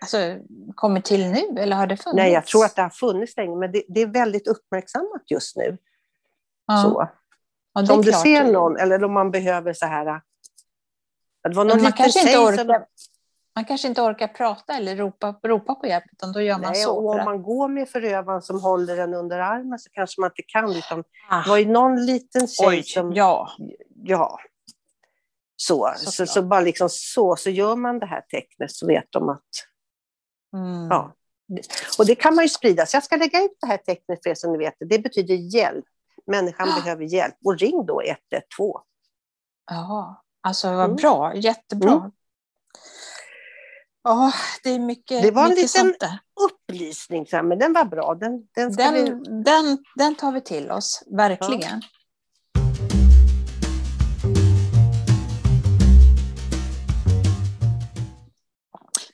alltså, 0.00 0.18
kommit 0.74 1.04
till 1.04 1.26
nu 1.30 1.60
eller 1.62 1.76
har 1.76 1.86
det 1.86 1.96
funnits? 1.96 2.16
Nej, 2.16 2.32
jag 2.32 2.46
tror 2.46 2.64
att 2.64 2.76
det 2.76 2.82
har 2.82 2.90
funnits 2.90 3.36
länge, 3.36 3.56
men 3.56 3.72
det, 3.72 3.82
det 3.88 4.02
är 4.02 4.06
väldigt 4.06 4.46
uppmärksammat 4.46 5.22
just 5.30 5.56
nu. 5.56 5.78
ja. 6.66 6.82
Så. 6.82 7.08
Ja, 7.72 7.86
Så 7.86 7.94
om 7.94 8.02
du 8.02 8.12
ser 8.12 8.44
någon, 8.52 8.76
eller 8.76 9.04
om 9.04 9.12
man 9.12 9.30
behöver 9.30 9.72
så 9.72 9.86
här... 9.86 10.20
Det 11.48 11.54
var 11.54 11.64
någon 11.64 11.82
man 11.82 11.92
kanske, 11.92 12.20
inte 12.20 12.38
orkar, 12.38 12.64
som... 12.64 12.84
man 13.58 13.64
kanske 13.64 13.88
inte 13.88 14.02
orkar 14.02 14.28
prata 14.28 14.74
eller 14.74 14.96
ropa, 14.96 15.40
ropa 15.44 15.74
på 15.74 15.86
hjälp, 15.86 16.04
utan 16.12 16.32
då 16.32 16.40
gör 16.40 16.58
man 16.58 16.72
Nej, 16.72 16.82
så. 16.82 16.92
och 16.96 17.10
om 17.14 17.18
att- 17.18 17.24
man 17.24 17.42
går 17.42 17.68
med 17.68 17.88
förövaren 17.88 18.42
som 18.42 18.60
håller 18.60 18.96
den 18.96 19.14
under 19.14 19.38
armen 19.38 19.78
så 19.78 19.90
kanske 19.90 20.20
man 20.20 20.30
inte 20.30 20.42
kan. 20.46 20.70
Utan 20.76 21.04
Ah, 21.30 21.42
det 21.42 21.48
var 21.50 21.56
ju 21.56 21.66
någon 21.66 22.06
liten 22.06 22.46
tjej 22.48 22.68
Oj, 22.68 22.82
som... 22.82 23.12
ja. 23.12 23.48
Ja, 24.04 24.38
Så, 25.56 25.92
så, 25.96 26.26
så, 26.26 26.42
bara 26.42 26.60
liksom 26.60 26.88
så, 26.90 27.36
så 27.36 27.50
gör 27.50 27.76
man 27.76 27.98
det 27.98 28.06
här 28.06 28.20
tecknet 28.20 28.72
så 28.72 28.86
vet 28.86 29.04
de 29.10 29.28
att... 29.28 29.42
Mm. 30.56 30.88
Ja. 30.90 31.12
Och 31.98 32.06
det 32.06 32.14
kan 32.14 32.34
man 32.34 32.44
ju 32.44 32.48
sprida. 32.48 32.86
Så 32.86 32.96
jag 32.96 33.04
ska 33.04 33.16
lägga 33.16 33.42
ut 33.44 33.56
det 33.60 33.66
här 33.66 33.76
tecknet 33.76 34.18
för 34.22 34.30
er 34.30 34.34
som 34.34 34.52
ni 34.52 34.58
vet. 34.58 34.74
Det 34.80 34.98
betyder 34.98 35.34
hjälp. 35.54 35.84
Människan 36.26 36.68
behöver 36.82 37.04
hjälp. 37.04 37.34
Och 37.44 37.58
ring 37.58 37.86
då 37.86 38.02
112. 38.02 38.80
Ja, 39.70 40.22
alltså 40.42 40.68
vad 40.68 40.84
Mm. 40.84 40.96
bra. 40.96 41.34
Jättebra. 41.34 41.92
Mm. 41.92 42.10
Ja, 44.08 44.32
det 44.62 44.70
är 44.70 44.78
mycket, 44.78 45.22
Det 45.22 45.30
var 45.30 45.42
en 45.42 45.48
mycket 45.48 45.74
liten-. 45.74 46.18
Upplysning, 46.40 47.26
men 47.32 47.58
den 47.58 47.72
var 47.72 47.84
bra. 47.84 48.14
Den, 48.14 48.48
den 48.54 48.72
ska 48.72 48.90
vi... 48.90 49.02
Den, 49.02 49.42
den, 49.42 49.78
den 49.96 50.14
tar 50.14 50.32
vi 50.32 50.40
till 50.40 50.70
oss, 50.70 51.02
verkligen. 51.06 51.82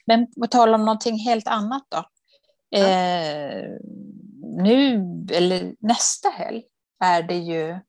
Men 0.05 0.31
på 0.33 0.47
tal 0.47 0.73
om 0.73 0.85
någonting 0.85 1.17
helt 1.17 1.47
annat 1.47 1.87
då. 1.89 1.97
Eh, 2.77 3.63
nu, 4.41 4.95
eller 5.31 5.75
nästa 5.79 6.29
helg, 6.29 6.63
är 6.99 7.23
det 7.23 7.37
ju 7.37 7.79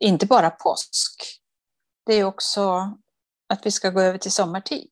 inte 0.00 0.26
bara 0.26 0.50
påsk. 0.50 1.40
Det 2.06 2.14
är 2.14 2.24
också 2.24 2.92
att 3.48 3.66
vi 3.66 3.70
ska 3.70 3.90
gå 3.90 4.00
över 4.00 4.18
till 4.18 4.32
sommartid. 4.32 4.90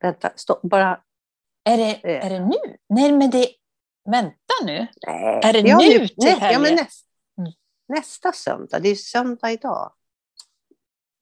Vänta, 0.00 0.30
stopp, 0.36 0.60
bara... 0.62 1.00
Är 1.64 1.76
det, 1.76 1.90
Eh. 2.04 2.26
är 2.26 2.30
det 2.30 2.40
nu? 2.40 2.76
Nej, 2.88 3.12
men 3.12 3.30
det... 3.30 3.48
Vänta 4.10 4.54
nu. 4.64 4.86
Nej. 5.06 5.40
Är 5.44 5.52
det 5.52 5.58
Ja, 5.60 5.78
nu 5.78 5.98
nu- 5.98 6.08
till 6.08 6.16
nä, 6.24 6.30
Ja, 6.30 6.36
helgen? 6.36 6.62
men 6.62 6.74
näst, 6.74 7.06
Mm. 7.38 7.52
nästa 7.88 8.32
söndag. 8.32 8.78
Det 8.78 8.88
är 8.88 8.94
söndag 8.94 9.50
idag. 9.50 9.92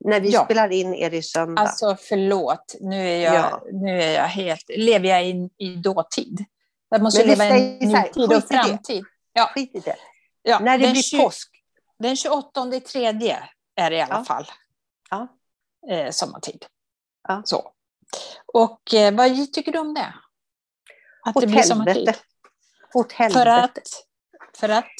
När 0.05 0.21
vi 0.21 0.31
Ja. 0.31 0.45
spelar 0.45 0.73
in 0.73 0.95
är 0.95 1.11
det 1.11 1.23
söndag. 1.23 1.62
Alltså 1.62 1.97
förlåt, 2.01 2.75
nu 2.81 3.09
är 3.09 3.21
jag, 3.25 3.35
Ja. 3.35 3.62
nu 3.73 4.03
är 4.03 4.15
jag 4.15 4.27
helt... 4.29 4.65
Lever 4.77 5.09
jag 5.09 5.27
i, 5.29 5.51
i 5.59 5.77
dåtid? 5.77 6.45
Jag 6.89 7.03
måste 7.03 7.25
leva 7.27 7.45
i 7.59 7.87
nutid 7.87 8.33
och 8.37 8.45
framtid. 8.49 9.05
Ja, 9.33 9.51
Skit 9.55 9.75
i 9.75 9.81
det. 9.81 9.97
ja, 10.43 10.59
När 10.59 10.79
det 10.79 10.85
den, 10.85 10.93
blir 10.93 11.03
tju- 11.03 11.19
påsk. 11.23 11.51
den 11.99 12.17
28 12.17 12.75
i 12.77 12.81
tredje 12.81 13.39
är 13.77 13.91
det 13.91 13.97
i 13.97 14.01
alla 14.01 14.15
Ja. 14.15 14.25
fall 14.25 14.47
Ja. 15.11 15.29
eh, 15.91 16.11
sommartid. 16.11 16.67
Ja. 17.29 17.43
Så. 17.45 17.73
Och 18.47 18.95
eh, 18.95 19.14
vad 19.14 19.53
tycker 19.53 19.73
du 19.73 19.79
om 19.79 19.95
det? 19.95 20.14
Att 21.25 21.37
Åt 21.37 21.40
det 21.40 21.47
blir 21.47 21.57
helvete. 21.57 22.14
Åt 22.95 23.12
helvete. 23.12 23.40
För 23.40 23.47
att, 23.47 23.79
för 24.57 24.69
att... 24.69 24.92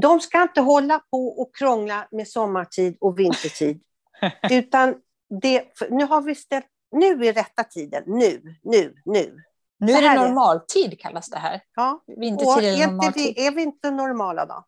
De 0.00 0.20
ska 0.20 0.42
inte 0.42 0.60
hålla 0.60 0.98
på 1.10 1.28
och 1.28 1.56
krångla 1.56 2.08
med 2.10 2.28
sommartid 2.28 2.96
och 3.00 3.18
vintertid. 3.18 3.80
utan 4.50 4.94
det, 5.42 5.64
nu 5.90 6.04
har 6.04 6.22
vi 6.22 6.34
ställt, 6.34 6.66
nu 6.96 7.26
är 7.26 7.32
rätta 7.32 7.64
tiden, 7.64 8.02
nu, 8.06 8.56
nu, 8.62 8.94
nu. 9.04 9.42
Nu 9.80 9.92
är 9.92 10.02
det 10.02 10.14
normaltid 10.14 11.00
kallas 11.00 11.28
det 11.28 11.38
här. 11.38 11.60
Ja. 11.74 12.04
Och 12.06 12.22
Vintertid 12.22 12.64
är 12.64 12.82
är, 12.82 12.86
normaltid. 12.86 13.34
vi, 13.36 13.46
är 13.46 13.50
vi 13.50 13.62
inte 13.62 13.90
normala 13.90 14.46
då? 14.46 14.64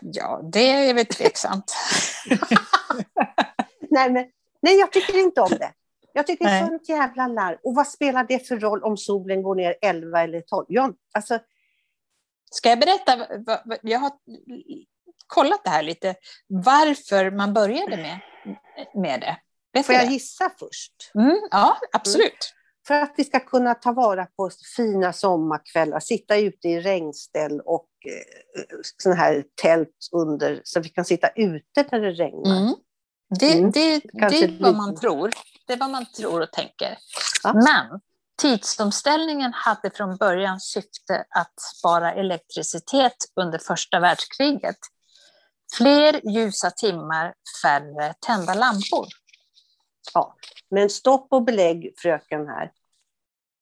Ja, 0.00 0.40
det 0.52 0.88
är 0.88 0.94
väl 0.94 1.06
tveksamt. 1.06 1.74
Nej, 3.90 4.10
men, 4.10 4.26
nej, 4.60 4.78
jag 4.78 4.92
tycker 4.92 5.18
inte 5.18 5.40
om 5.40 5.50
det. 5.50 5.72
Jag 6.14 6.26
tycker 6.26 6.44
det 6.44 6.50
är 6.50 6.60
Nej. 6.60 6.68
sånt 6.70 6.88
jävla 6.88 7.26
larv. 7.26 7.58
Och 7.62 7.74
vad 7.74 7.88
spelar 7.88 8.24
det 8.24 8.48
för 8.48 8.56
roll 8.56 8.82
om 8.82 8.96
solen 8.96 9.42
går 9.42 9.54
ner 9.54 9.74
11 9.82 10.22
eller 10.22 10.40
12? 10.40 10.66
Jag, 10.68 10.94
alltså, 11.14 11.38
Ska 12.50 12.68
jag 12.68 12.80
berätta? 12.80 13.26
Jag 13.82 13.98
har 13.98 14.12
kollat 15.26 15.64
det 15.64 15.70
här 15.70 15.82
lite. 15.82 16.14
Varför 16.46 17.30
man 17.30 17.54
började 17.54 17.96
med, 17.96 18.18
med 18.94 19.20
det. 19.20 19.36
Vet 19.72 19.86
får 19.86 19.94
jag 19.94 20.08
det? 20.08 20.12
gissa 20.12 20.50
först? 20.58 20.92
Mm, 21.14 21.38
ja, 21.50 21.76
absolut. 21.92 22.54
För 22.86 22.94
att 22.94 23.14
vi 23.16 23.24
ska 23.24 23.40
kunna 23.40 23.74
ta 23.74 23.92
vara 23.92 24.26
på 24.26 24.50
fina 24.76 25.12
sommarkvällar, 25.12 26.00
sitta 26.00 26.36
ute 26.36 26.68
i 26.68 26.80
regnställ 26.80 27.60
och 27.60 27.88
eh, 28.08 28.64
sån 28.96 29.12
här 29.12 29.44
tält 29.62 30.08
under, 30.12 30.60
så 30.64 30.80
vi 30.80 30.88
kan 30.88 31.04
sitta 31.04 31.28
ute 31.28 31.84
när 31.92 32.00
det 32.00 32.10
regnar. 32.10 32.60
Mm. 32.60 32.74
Det, 33.40 33.58
Mm. 33.58 33.70
det, 33.70 34.00
det 34.30 34.42
är 34.44 34.62
vad 34.62 34.76
man 34.76 34.96
tror. 34.96 35.30
Det 35.66 35.72
är 35.72 35.76
vad 35.78 35.90
man 35.90 36.06
tror 36.06 36.40
och 36.40 36.52
tänker. 36.52 36.98
Ja. 37.42 37.52
Men 37.52 38.00
tidsomställningen 38.42 39.52
hade 39.54 39.90
från 39.90 40.16
början 40.16 40.60
syfte 40.60 41.24
att 41.30 41.60
spara 41.76 42.14
elektricitet 42.14 43.16
under 43.40 43.58
första 43.58 44.00
världskriget. 44.00 44.76
Fler 45.76 46.28
ljusa 46.28 46.70
timmar, 46.70 47.34
färre 47.62 48.14
tända 48.26 48.54
lampor. 48.54 49.06
Ja. 50.14 50.36
Men 50.70 50.90
stopp 50.90 51.26
och 51.30 51.44
belägg, 51.44 51.94
fröken 51.98 52.46
här. 52.46 52.70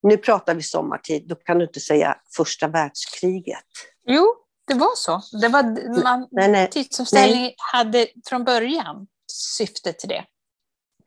Nu 0.03 0.17
pratar 0.17 0.55
vi 0.55 0.63
sommartid, 0.63 1.29
då 1.29 1.35
kan 1.35 1.59
du 1.59 1.65
inte 1.65 1.81
säga 1.81 2.17
första 2.37 2.69
världskriget. 2.69 3.65
Jo, 4.07 4.35
det 4.67 4.75
var 4.75 4.97
så. 4.97 5.23
Det 5.41 5.49
var, 5.49 5.63
man, 6.03 6.29
Nej, 6.31 6.49
nej. 6.49 6.71
tidsomställning 6.71 7.53
hade 7.73 8.09
från 8.29 8.45
början 8.45 9.07
syfte 9.33 9.93
till 9.93 10.09
det. 10.09 10.25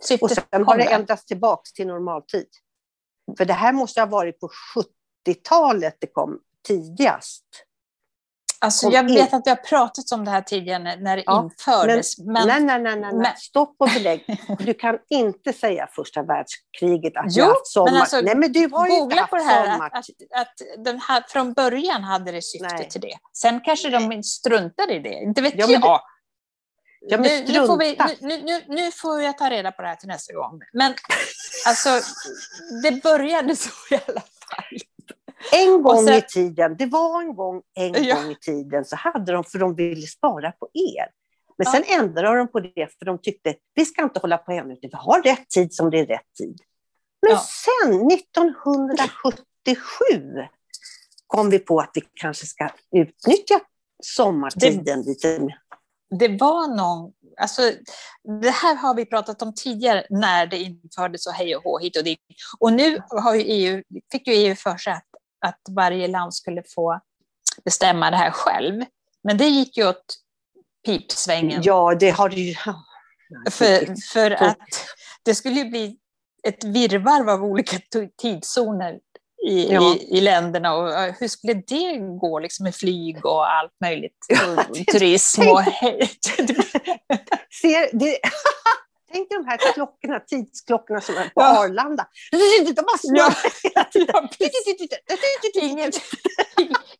Syftet 0.03 0.21
Och 0.21 0.31
sen 0.31 0.65
har 0.65 0.77
det 0.77 0.83
ändrats 0.83 1.25
tillbaks 1.25 1.73
till 1.73 1.87
normaltid. 1.87 2.47
För 3.37 3.45
det 3.45 3.53
här 3.53 3.73
måste 3.73 4.01
ha 4.01 4.05
varit 4.05 4.39
på 4.39 4.49
70-talet 5.25 5.97
det 5.99 6.07
kom 6.07 6.39
tidigast. 6.67 7.43
Alltså, 8.59 8.89
jag 8.89 9.03
vet 9.03 9.33
att 9.33 9.41
vi 9.45 9.49
har 9.49 9.55
pratat 9.57 10.11
om 10.11 10.25
det 10.25 10.31
här 10.31 10.41
tidigare 10.41 10.95
när, 10.95 11.15
det 11.17 11.23
Ja, 11.25 11.43
infördes. 11.43 12.17
Men, 12.17 12.47
nej, 12.47 12.61
nej, 12.61 12.79
nej, 12.79 12.79
nej, 12.79 12.95
nej. 13.01 13.13
men- 13.13 13.37
stopp 13.37 13.75
och 13.79 13.89
belägg. 13.89 14.25
Du 14.59 14.73
kan 14.73 14.97
inte 15.09 15.53
säga 15.53 15.87
första 15.95 16.23
världskriget 16.23 17.17
att 17.17 17.25
Jo, 17.29 17.45
haft 17.45 17.67
sommar. 17.67 17.91
men 17.91 18.01
alltså, 18.01 18.21
nej, 18.21 18.35
men 18.35 18.51
du 18.51 18.69
har 18.71 18.87
ju 18.87 18.97
inte 18.97 19.15
haft 19.15 19.29
på 19.29 19.35
det 19.35 19.43
här, 19.43 19.71
sommar. 19.71 19.87
att, 19.93 20.05
att, 20.35 20.85
den 20.85 20.99
här, 20.99 21.23
från 21.27 21.53
början 21.53 22.03
hade 22.03 22.31
det 22.31 22.41
syfte 22.41 22.67
Nej. 22.75 22.89
till 22.89 23.01
det. 23.01 23.17
Sen 23.37 23.61
kanske 23.61 23.89
de 23.89 24.23
struntade 24.23 24.93
i 24.93 24.99
det, 24.99 25.13
inte 25.13 25.41
vet 25.41 25.53
Ja, 25.57 25.67
men 25.67 25.81
jag. 25.81 26.01
Det- 27.09 27.15
Ja, 27.15 27.17
nu, 27.17 27.43
nu, 27.47 27.67
får 27.67 27.77
vi, 27.77 27.97
nu, 28.21 28.41
nu, 28.43 28.61
nu 28.67 28.91
får 28.91 29.21
jag 29.21 29.37
ta 29.37 29.49
reda 29.49 29.71
på 29.71 29.81
det 29.81 29.87
här 29.87 29.95
till 29.95 30.07
nästa 30.07 30.33
gång. 30.33 30.61
Men 30.73 30.93
alltså, 31.67 31.89
det 32.83 33.03
började 33.03 33.55
så 33.55 33.69
i 33.91 33.95
alla 34.07 34.21
fall. 34.21 34.77
En 35.51 35.83
gång 35.83 36.05
sen- 36.05 36.13
i 36.17 36.21
tiden, 36.21 36.77
det 36.77 36.85
var 36.85 37.21
en 37.21 37.35
gång, 37.35 37.61
en 37.75 38.03
Ja. 38.03 38.15
gång 38.15 38.31
i 38.31 38.35
tiden, 38.35 38.85
så 38.85 38.95
hade 38.95 39.31
de, 39.31 39.43
för 39.43 39.59
de 39.59 39.75
ville 39.75 40.07
spara 40.07 40.51
på 40.51 40.69
el. 40.73 41.07
Men 41.57 41.65
Ja. 41.65 41.71
sen 41.71 41.83
ändrade 41.99 42.37
de 42.37 42.47
på 42.51 42.59
det, 42.59 42.87
för 42.99 43.05
de 43.05 43.21
tyckte, 43.21 43.55
vi 43.73 43.85
ska 43.85 44.03
inte 44.03 44.19
hålla 44.19 44.37
på 44.37 44.51
ännu, 44.51 44.77
vi 44.81 44.89
har 44.93 45.21
rätt 45.21 45.49
tid 45.49 45.73
som 45.73 45.89
det 45.89 45.99
är 45.99 46.05
rätt 46.05 46.33
tid. 46.37 46.57
Men 47.21 47.31
Ja. 47.31 47.43
sen, 47.83 48.07
1977, 48.07 50.47
kom 51.27 51.49
vi 51.49 51.59
på 51.59 51.79
att 51.79 51.91
vi 51.93 52.01
kanske 52.13 52.45
ska 52.45 52.69
utnyttja 52.95 53.59
sommartiden 54.03 55.01
lite 55.01 55.39
mer. 55.39 55.59
Det 56.19 56.27
var 56.27 56.75
någon... 56.75 57.11
Alltså, 57.37 57.61
det 58.41 58.49
här 58.49 58.75
har 58.75 58.95
vi 58.95 59.05
pratat 59.05 59.41
om 59.41 59.53
tidigare 59.55 60.05
när 60.09 60.47
det 60.47 60.57
infördes 60.57 61.27
och 61.27 61.33
hej 61.33 61.55
och 61.55 61.63
hå 61.63 61.79
hit 61.79 61.97
och 61.97 62.03
dit. 62.03 62.19
Och 62.59 62.73
nu 62.73 63.01
har 63.09 63.35
ju 63.35 63.41
EU, 63.41 63.83
fick 64.11 64.27
ju 64.27 64.33
EU 64.33 64.55
för 64.55 64.77
sig 64.77 64.93
att, 64.93 65.07
att 65.45 65.59
varje 65.69 66.07
land 66.07 66.33
skulle 66.33 66.63
få 66.75 66.99
bestämma 67.65 68.11
det 68.11 68.17
här 68.17 68.31
själv. 68.31 68.85
Men 69.23 69.37
det 69.37 69.47
gick 69.47 69.77
ju 69.77 69.87
åt 69.87 70.17
pipsvängen. 70.85 71.61
Ja, 71.63 71.95
det 71.95 72.09
har 72.09 72.29
du 72.29 72.41
ju... 72.41 72.55
För, 73.51 74.01
för 74.13 74.31
att 74.31 74.57
det 75.23 75.35
skulle 75.35 75.55
ju 75.55 75.65
bli 75.69 75.97
ett 76.43 76.63
virrvarr 76.63 77.29
av 77.29 77.43
olika 77.43 77.79
tidszoner 78.21 78.99
i, 79.47 79.73
Ja. 79.73 79.95
i, 79.95 80.17
i 80.17 80.21
länderna. 80.21 80.73
Och 80.75 81.13
hur 81.19 81.27
skulle 81.27 81.53
det 81.53 81.97
gå 82.19 82.39
liksom, 82.39 82.63
med 82.63 82.75
flyg 82.75 83.25
och 83.25 83.51
allt 83.51 83.71
möjligt? 83.81 84.25
Ja, 84.29 84.63
Och 84.69 84.75
det- 84.77 84.85
turism 84.85 85.41
och 85.41 85.61
hej. 85.61 86.09
Ser, 87.61 87.97
det, 87.99 88.17
tänk 89.11 89.29
de 89.29 89.45
här 89.47 89.73
klockorna, 89.73 90.19
tidsklockorna 90.19 91.01
som 91.01 91.15
är 91.15 91.23
på 91.23 91.31
Ja. 91.41 91.63
Arlanda. 91.65 92.07
De 92.75 92.81
bara 92.81 92.97
snurrar 92.97 93.63
hela 93.63 93.83
tiden. 93.83 94.27
Ja, 95.53 95.61
ingen, 95.61 95.91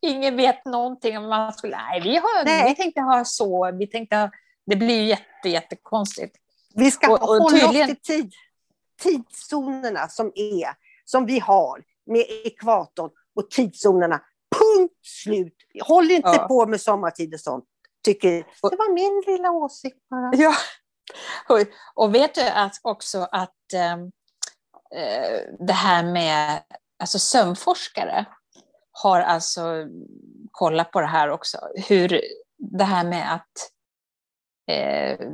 ingen 0.00 0.36
vet 0.36 0.64
någonting 0.64 1.18
om 1.18 1.28
man 1.28 1.52
skulle... 1.52 1.76
Nej, 1.76 2.00
vi, 2.00 2.16
har, 2.16 2.44
Nej. 2.44 2.68
vi 2.68 2.74
tänkte 2.76 3.00
ha 3.00 3.24
så. 3.24 3.70
Vi 3.78 3.86
tänkte 3.86 4.16
ha, 4.16 4.30
det 4.66 4.76
blir 4.76 5.00
ju 5.00 5.04
jätte, 5.06 5.48
jättekonstigt. 5.48 6.36
Vi 6.74 6.90
ska 6.90 7.12
Och- 7.12 7.22
och 7.22 7.28
hålla 7.36 7.48
tydligen- 7.58 7.90
oss 7.90 7.96
till 8.02 8.22
tid, 8.22 8.32
tidszonerna 9.02 10.08
som 10.08 10.26
är, 10.34 10.68
som 11.04 11.26
vi 11.26 11.38
har 11.38 11.82
med 12.06 12.24
ekvatorn 12.44 13.10
och 13.34 13.50
tidszonerna. 13.50 14.20
Punkt 14.58 14.94
slut. 15.02 15.56
Håll 15.82 16.10
inte 16.10 16.28
Ja. 16.28 16.48
på 16.48 16.66
med 16.66 16.80
sommartid 16.80 17.34
och 17.34 17.40
sånt. 17.40 17.64
Tycker, 18.04 18.30
det 18.70 18.76
var 18.76 18.92
min 18.92 19.36
lilla 19.36 19.50
åsikt 19.50 20.08
bara. 20.10 20.30
Ja. 20.34 20.54
Och, 21.94 22.14
vet 22.14 22.34
du 22.34 22.48
att 22.48 22.72
också 22.82 23.28
att 23.32 23.72
eh, 23.74 23.96
det 25.66 25.72
här 25.72 26.04
med 26.04 26.62
alltså 26.98 27.18
sömnforskare 27.18 28.26
har 28.92 29.20
alltså 29.20 29.86
kollat 30.50 30.90
på 30.90 31.00
det 31.00 31.06
här 31.06 31.28
också. 31.28 31.58
Hur 31.88 32.20
det 32.58 32.84
här 32.84 33.04
med 33.04 33.34
att 33.34 33.70
eh, 34.70 35.26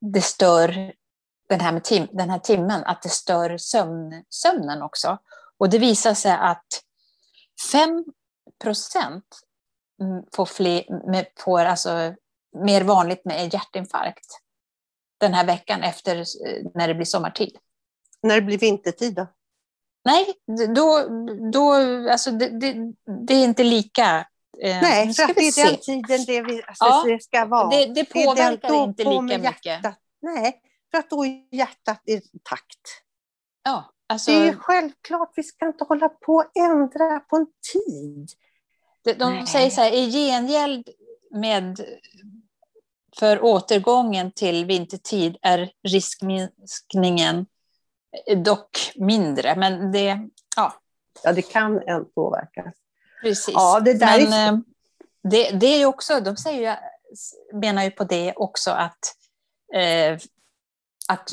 det 0.00 0.20
stör 0.20 0.92
den 1.48 1.60
här, 1.60 1.72
med 1.72 1.84
tim, 1.84 2.06
den 2.12 2.30
här 2.30 2.38
timmen, 2.38 2.84
att 2.84 3.02
det 3.02 3.08
stör 3.08 3.58
sömn, 3.58 4.24
sömnen 4.30 4.82
också. 4.82 5.18
Och 5.58 5.70
det 5.70 5.78
visar 5.78 6.14
sig 6.14 6.32
att 6.32 6.82
5 7.72 8.04
procent 8.62 9.24
får, 10.34 10.46
fler, 10.46 10.84
får 11.40 11.60
alltså 11.60 12.14
mer 12.64 12.84
vanligt 12.84 13.24
med 13.24 13.54
hjärtinfarkt 13.54 14.26
den 15.18 15.34
här 15.34 15.46
veckan 15.46 15.82
efter 15.82 16.24
när 16.74 16.88
det 16.88 16.94
blir 16.94 17.04
sommartid. 17.04 17.56
När 18.22 18.34
det 18.34 18.42
blir 18.42 18.58
vintertid 18.58 19.14
då? 19.14 19.26
Nej, 20.04 20.34
då, 20.74 21.08
då, 21.52 21.72
alltså 22.10 22.30
det, 22.30 22.48
det, 22.60 22.74
det 23.26 23.34
är 23.34 23.44
inte 23.44 23.64
lika 23.64 24.26
Eh, 24.62 24.82
Nej, 24.82 25.14
för 25.14 25.22
att 25.22 25.34
det 25.34 25.40
är 25.40 25.66
den 25.66 25.80
tiden 25.80 26.24
det, 26.26 26.42
vi, 26.42 26.62
alltså, 26.66 26.84
ja, 26.84 27.04
det 27.06 27.22
ska 27.22 27.44
vara. 27.44 27.68
Det, 27.68 27.86
det 27.86 28.04
påverkar 28.04 28.68
det 28.68 28.76
inte 28.76 29.04
lika 29.04 29.38
mycket. 29.38 29.94
Nej, 30.22 30.60
för 30.90 30.98
att 30.98 31.10
då 31.10 31.24
är 31.24 31.54
hjärtat 31.54 32.02
i 32.06 32.20
takt. 32.42 33.02
Ja, 33.64 33.92
alltså, 34.06 34.30
det 34.30 34.36
är 34.36 34.44
ju 34.44 34.56
självklart, 34.56 35.32
vi 35.36 35.42
ska 35.42 35.66
inte 35.66 35.84
hålla 35.84 36.08
på 36.08 36.34
och 36.34 36.56
ändra 36.56 37.20
på 37.20 37.36
en 37.36 37.46
tid. 37.72 38.30
De, 39.04 39.12
de 39.12 39.46
säger 39.46 39.70
så 39.70 39.80
här, 39.80 39.92
i 39.92 40.10
gengäld 40.10 40.88
med 41.30 41.80
för 43.18 43.44
återgången 43.44 44.32
till 44.32 44.64
vintertid 44.64 45.36
är 45.42 45.70
riskminskningen 45.82 47.46
dock 48.36 48.92
mindre, 48.94 49.56
men 49.56 49.92
det, 49.92 50.28
ja. 50.56 50.74
Ja, 51.22 51.32
det 51.32 51.42
kan 51.42 51.80
påverkas. 52.14 52.74
Precis. 53.22 53.54
Ja, 53.54 53.80
det 53.80 53.94
där 53.94 54.20
Men, 54.20 54.32
är... 54.32 54.52
Eh, 54.52 54.58
det, 55.22 55.50
det 55.50 55.66
är 55.66 55.86
också, 55.86 56.20
de 56.20 56.36
säger 56.36 56.70
ju, 56.70 56.76
menar 57.58 57.84
ju 57.84 57.90
på 57.90 58.04
det 58.04 58.32
också 58.36 58.70
att, 58.70 58.98
eh, 59.74 60.18
att 61.08 61.32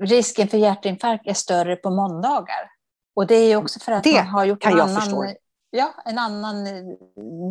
risken 0.00 0.48
för 0.48 0.58
hjärtinfarkt 0.58 1.26
är 1.26 1.34
större 1.34 1.76
på 1.76 1.90
måndagar. 1.90 2.70
Och 3.16 3.26
det 3.26 3.34
är 3.34 3.48
ju 3.48 3.56
också 3.56 3.80
för 3.80 3.92
att 3.92 4.04
det 4.04 4.14
man 4.14 4.26
har 4.26 4.44
gjort 4.44 4.66
en 4.66 4.80
annan, 4.80 5.34
ja, 5.70 5.94
en 6.04 6.18
annan 6.18 6.66
eh, 6.66 6.72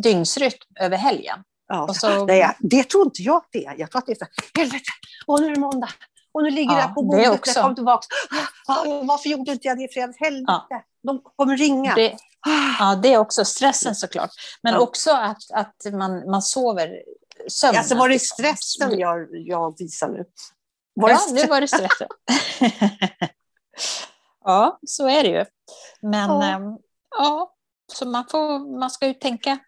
dygnsrytm 0.02 0.58
över 0.80 0.96
helgen. 0.96 1.38
Ja, 1.68 1.94
så, 1.94 2.26
det, 2.26 2.56
det 2.58 2.84
tror 2.84 3.04
inte 3.04 3.22
jag 3.22 3.42
det 3.52 3.74
Jag 3.78 3.90
tror 3.90 3.98
att 3.98 4.06
det 4.06 4.12
är 4.12 4.16
så 4.16 4.26
helvete, 4.58 4.90
och 5.26 5.40
nu 5.40 5.46
är 5.46 5.54
det 5.54 5.60
måndag, 5.60 5.88
och 6.32 6.42
nu 6.42 6.50
ligger 6.50 6.78
ja, 6.78 6.86
det 6.86 6.94
på 6.94 7.02
bordet, 7.02 7.30
också. 7.30 7.52
jag 7.54 7.64
kom 7.64 7.74
tillbaka. 7.74 8.06
Ah, 8.68 8.72
ah, 8.72 9.02
varför 9.02 9.28
gjorde 9.28 9.52
inte 9.52 9.68
jag 9.68 9.78
det 9.78 9.84
i 9.84 9.88
fredags? 9.88 10.20
Helvete, 10.20 10.66
ja. 10.68 10.84
de 11.02 11.22
kommer 11.36 11.56
ringa. 11.56 11.94
Det, 11.94 12.16
ja, 12.78 13.00
det 13.02 13.12
är 13.12 13.18
också 13.18 13.44
stressen 13.44 13.94
såklart. 13.94 14.30
Men 14.62 14.74
ja. 14.74 14.80
också 14.80 15.10
att, 15.10 15.50
att 15.52 15.92
man, 15.92 16.30
man 16.30 16.42
sover 16.42 17.02
sömnen. 17.48 17.78
Alltså 17.78 17.94
var 17.94 18.08
det 18.08 18.18
stressen 18.18 18.98
jag, 18.98 19.28
jag 19.30 19.78
visar 19.78 20.08
nu? 20.08 20.24
Var 20.94 21.10
ja, 21.10 21.20
nu 21.32 21.46
var 21.46 21.60
det 21.60 21.68
stressen. 21.68 22.08
ja, 24.44 24.78
så 24.86 25.08
är 25.08 25.22
det 25.22 25.28
ju. 25.28 25.44
Men 26.00 26.30
ja, 26.30 26.44
äm, 26.44 26.78
ja 27.10 27.54
så 27.86 28.08
man, 28.08 28.24
får, 28.30 28.78
man 28.78 28.90
ska 28.90 29.06
ju 29.06 29.14
tänka 29.14 29.58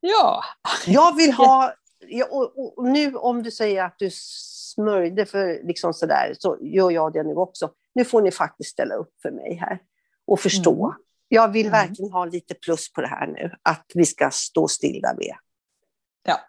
Ja. 0.00 0.42
Jag 0.86 1.16
vill 1.16 1.32
ha, 1.32 1.72
och, 2.30 2.78
och 2.78 2.84
nu 2.84 3.14
om 3.14 3.42
du 3.42 3.50
säger 3.50 3.84
att 3.84 3.98
du 3.98 4.10
smörjde 4.12 5.26
för 5.26 5.66
liksom 5.66 5.94
sådär, 5.94 6.34
så 6.38 6.58
gör 6.60 6.90
jag 6.90 7.12
det 7.12 7.22
nu 7.22 7.34
också. 7.34 7.70
Nu 7.94 8.04
får 8.04 8.22
ni 8.22 8.30
faktiskt 8.30 8.70
ställa 8.70 8.94
upp 8.94 9.12
för 9.22 9.30
mig 9.30 9.54
här 9.54 9.78
och 10.26 10.40
förstå. 10.40 10.86
Mm. 10.86 10.96
Jag 11.28 11.48
vill 11.48 11.66
mm. 11.66 11.72
verkligen 11.72 12.12
ha 12.12 12.24
lite 12.24 12.54
plus 12.54 12.92
på 12.92 13.00
det 13.00 13.08
här 13.08 13.26
nu, 13.26 13.52
att 13.62 13.86
vi 13.94 14.04
ska 14.04 14.30
stå 14.30 14.68
stilla 14.68 15.14
med. 15.14 15.34
Ja, 16.22 16.40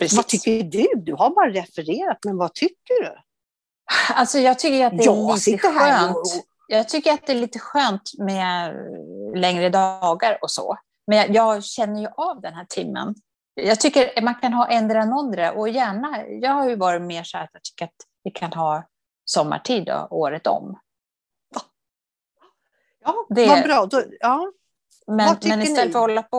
precis. 0.00 0.16
Vad 0.16 0.26
tycker 0.26 0.62
du? 0.62 0.86
Du 0.96 1.14
har 1.14 1.30
bara 1.30 1.50
refererat, 1.50 2.18
men 2.24 2.36
vad 2.36 2.54
tycker 2.54 3.02
du? 3.02 3.16
Alltså 4.14 4.38
jag 4.38 4.58
tycker 4.58 4.86
att 4.86 4.98
det 4.98 5.04
är 5.04 5.46
lite 5.46 5.58
skönt. 5.58 6.16
Och... 6.16 6.44
Jag 6.68 6.88
tycker 6.88 7.12
att 7.12 7.26
det 7.26 7.32
är 7.32 7.36
lite 7.36 7.58
skönt 7.58 8.10
med 8.18 8.74
längre 9.34 9.68
dagar 9.68 10.38
och 10.42 10.50
så. 10.50 10.76
Men 11.06 11.32
jag 11.32 11.64
känner 11.64 12.00
ju 12.00 12.08
av 12.16 12.40
den 12.40 12.54
här 12.54 12.64
timmen. 12.68 13.14
Jag 13.54 13.80
tycker 13.80 14.22
man 14.22 14.34
kan 14.34 14.52
ha 14.52 14.68
ändra 14.68 15.04
nåndre 15.04 15.50
och 15.50 15.68
gärna, 15.68 16.26
jag 16.26 16.52
har 16.52 16.68
ju 16.68 16.76
varit 16.76 17.02
mer 17.02 17.22
så 17.22 17.36
här 17.36 17.44
att 17.44 17.50
jag 17.52 17.62
tycker 17.62 17.84
att 17.84 18.06
vi 18.24 18.30
kan 18.30 18.52
ha 18.52 18.84
sommartid 19.24 19.84
då, 19.86 20.08
året 20.10 20.46
om. 20.46 20.78
Ja, 23.04 23.26
det, 23.28 23.46
vad 23.46 23.62
bra. 23.62 23.86
Då, 23.86 24.02
ja. 24.20 24.52
Men, 25.06 25.36
men 25.44 25.62
istället 25.62 25.68
ni? 25.68 25.76
för 25.76 25.82
att 25.88 25.94
hålla 25.94 26.22
på 26.22 26.38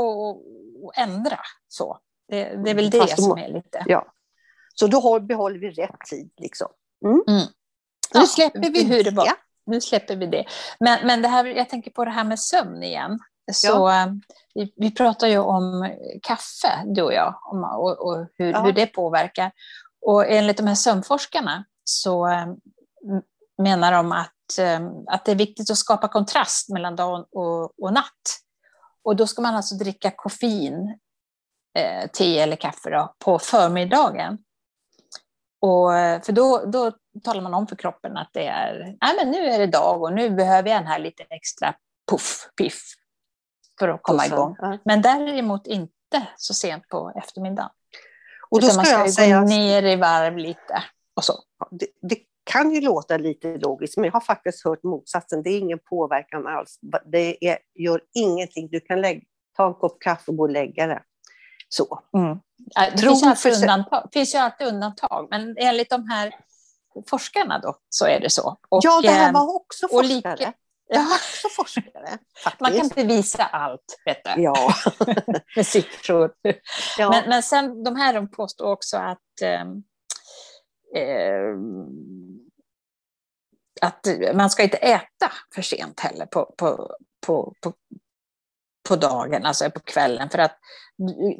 och, 0.84 0.98
ändra 0.98 1.40
så. 1.68 2.00
Det, 2.28 2.44
det 2.44 2.70
är 2.70 2.76
väl 2.76 2.90
det 2.90 3.00
Fast 3.00 3.24
som 3.24 3.38
är 3.38 3.50
lite... 3.50 3.84
Ja. 3.86 4.06
Så 4.74 4.88
då 4.88 5.20
behåller 5.20 5.60
vi 5.60 5.70
rätt 5.70 6.00
tid 6.10 6.32
liksom. 6.38 6.68
Mm. 7.06 7.24
Mm. 7.28 7.48
Nu 8.14 8.26
släpper 8.26 8.70
vi 8.70 8.84
hur 8.84 9.04
det 9.04 9.12
var. 9.12 9.28
Nu 9.66 9.82
släpper 9.82 10.16
vi 10.16 10.26
det. 10.26 10.46
Men, 10.80 11.08
men 11.08 11.22
det 11.22 11.28
här, 11.28 11.46
jag 11.46 11.70
tänker 11.70 11.92
på 11.92 12.06
det 12.06 12.12
här 12.12 12.24
med 12.24 12.40
sömn 12.40 12.84
igen. 12.84 13.20
Så, 13.54 13.68
ja. 13.68 14.04
Eh, 14.04 14.12
vi, 14.54 14.74
vi 14.76 14.92
pratar 14.92 15.28
ju 15.28 15.38
om 15.38 15.96
kaffe, 16.24 16.84
du 16.86 17.02
och 17.02 17.14
jag, 17.14 17.36
om, 17.52 17.64
och, 17.64 18.08
och 18.08 18.28
hur, 18.34 18.52
ja. 18.52 18.62
hur 18.62 18.74
det 18.74 18.88
påverkar. 18.88 19.52
Och 20.02 20.28
enligt 20.28 20.58
de 20.58 20.68
här 20.68 20.76
sömnforskarna 20.76 21.66
så 21.84 22.28
eh, 22.28 22.48
menar 23.58 23.92
de 23.92 24.12
att, 24.12 24.60
eh, 24.60 24.90
att 25.08 25.26
det 25.26 25.32
är 25.32 25.36
viktigt 25.36 25.72
att 25.72 25.78
skapa 25.78 26.08
kontrast 26.08 26.70
mellan 26.70 26.96
dag 26.96 27.28
och, 27.32 27.84
och 27.84 27.94
natt. 27.94 28.42
Och 29.04 29.16
då 29.16 29.28
ska 29.28 29.42
man 29.42 29.56
alltså 29.56 29.76
dricka 29.76 30.12
koffein, 30.12 31.00
eh, 31.78 32.10
te 32.10 32.40
eller 32.40 32.56
kaffe 32.56 32.90
då, 32.90 33.16
på 33.26 33.40
förmiddagen. 33.40 34.38
Och, 35.62 35.92
för 36.26 36.32
då, 36.32 36.66
då 36.66 36.92
talar 37.24 37.42
man 37.42 37.54
om 37.54 37.68
för 37.68 37.76
kroppen 37.76 38.18
att 38.18 38.30
det 38.34 38.48
är, 38.48 38.98
nej 39.02 39.16
men 39.18 39.32
nu 39.32 39.38
är 39.38 39.60
det 39.60 39.68
dag 39.68 40.02
och 40.02 40.14
nu 40.14 40.30
behöver 40.30 40.70
jag 40.70 40.82
den 40.82 40.88
här 40.88 41.00
lite 41.00 41.24
extra 41.24 41.76
puff, 42.12 42.50
piff 42.58 42.97
för 43.80 43.88
att 43.88 44.04
komma 44.04 44.26
igång. 44.26 44.56
Men 44.84 45.02
däremot 45.02 45.68
inte 45.68 46.28
så 46.38 46.54
sent 46.54 46.88
på 46.90 47.12
eftermiddagen. 47.16 47.70
Och 48.50 48.62
då 48.62 48.68
ska 48.68 48.76
man 48.76 48.86
ska 48.86 48.98
jag 48.98 49.13
säga... 49.13 49.40
gå 49.40 49.48
ner 49.48 49.84
i 49.84 49.96
varv 49.96 50.38
lite 50.38 50.84
och 51.16 51.24
så. 51.24 51.34
Det, 51.72 51.88
det, 52.02 52.18
kan 52.50 52.72
ju 52.72 52.82
låta 52.82 53.18
lite 53.18 53.58
logiskt, 53.58 53.98
men 53.98 54.06
jag 54.06 54.12
har 54.12 54.22
faktiskt 54.22 54.66
hört 54.66 54.84
motsatsen. 54.84 55.44
Det 55.44 55.50
är 55.50 55.60
ingen 55.60 55.80
påverkan 55.80 56.48
alls. 56.48 56.80
Det 57.06 57.48
är, 57.48 57.58
gör 57.76 58.02
ingenting. 58.13 58.68
Du 58.72 58.80
kan 58.80 59.02
lägga, 59.02 59.22
ta 59.58 59.68
en 59.68 59.74
kopp 59.74 60.00
kaffe 60.00 60.32
och 60.32 60.38
gå 60.38 60.44
och 60.44 60.50
lägga 60.50 60.88
det. 60.88 61.02
Så. 61.70 62.00
Mm. 62.18 62.38
Det 62.96 63.02
finns, 63.02 63.24
alltid 63.24 63.54
undantag, 63.54 64.10
finns 64.13 64.36
ju 64.36 64.40
alltid 64.40 64.68
undantag, 64.68 65.28
men 65.30 65.56
enligt 65.58 65.90
de 65.90 66.10
här 66.10 66.34
forskarna 67.10 67.60
då, 67.60 67.76
så 67.90 68.06
är 68.06 68.20
det 68.20 68.30
så. 68.30 68.58
Och, 68.70 68.82
ja, 68.84 69.02
det 69.02 69.10
här 69.10 69.28
eh, 69.28 69.34
var 69.34 69.56
också 69.56 69.88
forskare. 69.88 70.36
Lika, 70.36 70.54
var 70.95 71.04
också 71.04 71.47
forskare. 71.50 72.17
Man 72.60 72.73
kan 72.73 72.88
bevisa 72.88 73.43
allt, 73.45 74.02
vet 74.06 74.23
du. 74.23 74.41
Ja. 74.41 74.73
med 75.56 75.67
siffror. 75.67 76.32
Ja. 76.97 77.10
Men, 77.10 77.30
men 77.30 77.43
sen, 77.43 77.84
de 77.84 77.95
här 77.95 78.13
de 78.13 78.32
påstår 78.32 78.71
också 78.71 78.97
att 78.97 79.41
eh, 79.41 79.65
att 83.82 84.08
man 84.34 84.50
ska 84.50 84.63
inte 84.63 84.78
äta 84.78 85.32
för 85.56 85.62
sent 85.62 86.00
heller 86.00 86.26
på, 86.26 86.54
på, 86.58 86.95
på, 87.26 87.54
på, 87.62 87.73
på 88.89 88.95
dagen, 88.95 89.45
alltså 89.45 89.71
på 89.71 89.80
kvällen. 89.80 90.30
För 90.30 90.39
att 90.39 90.58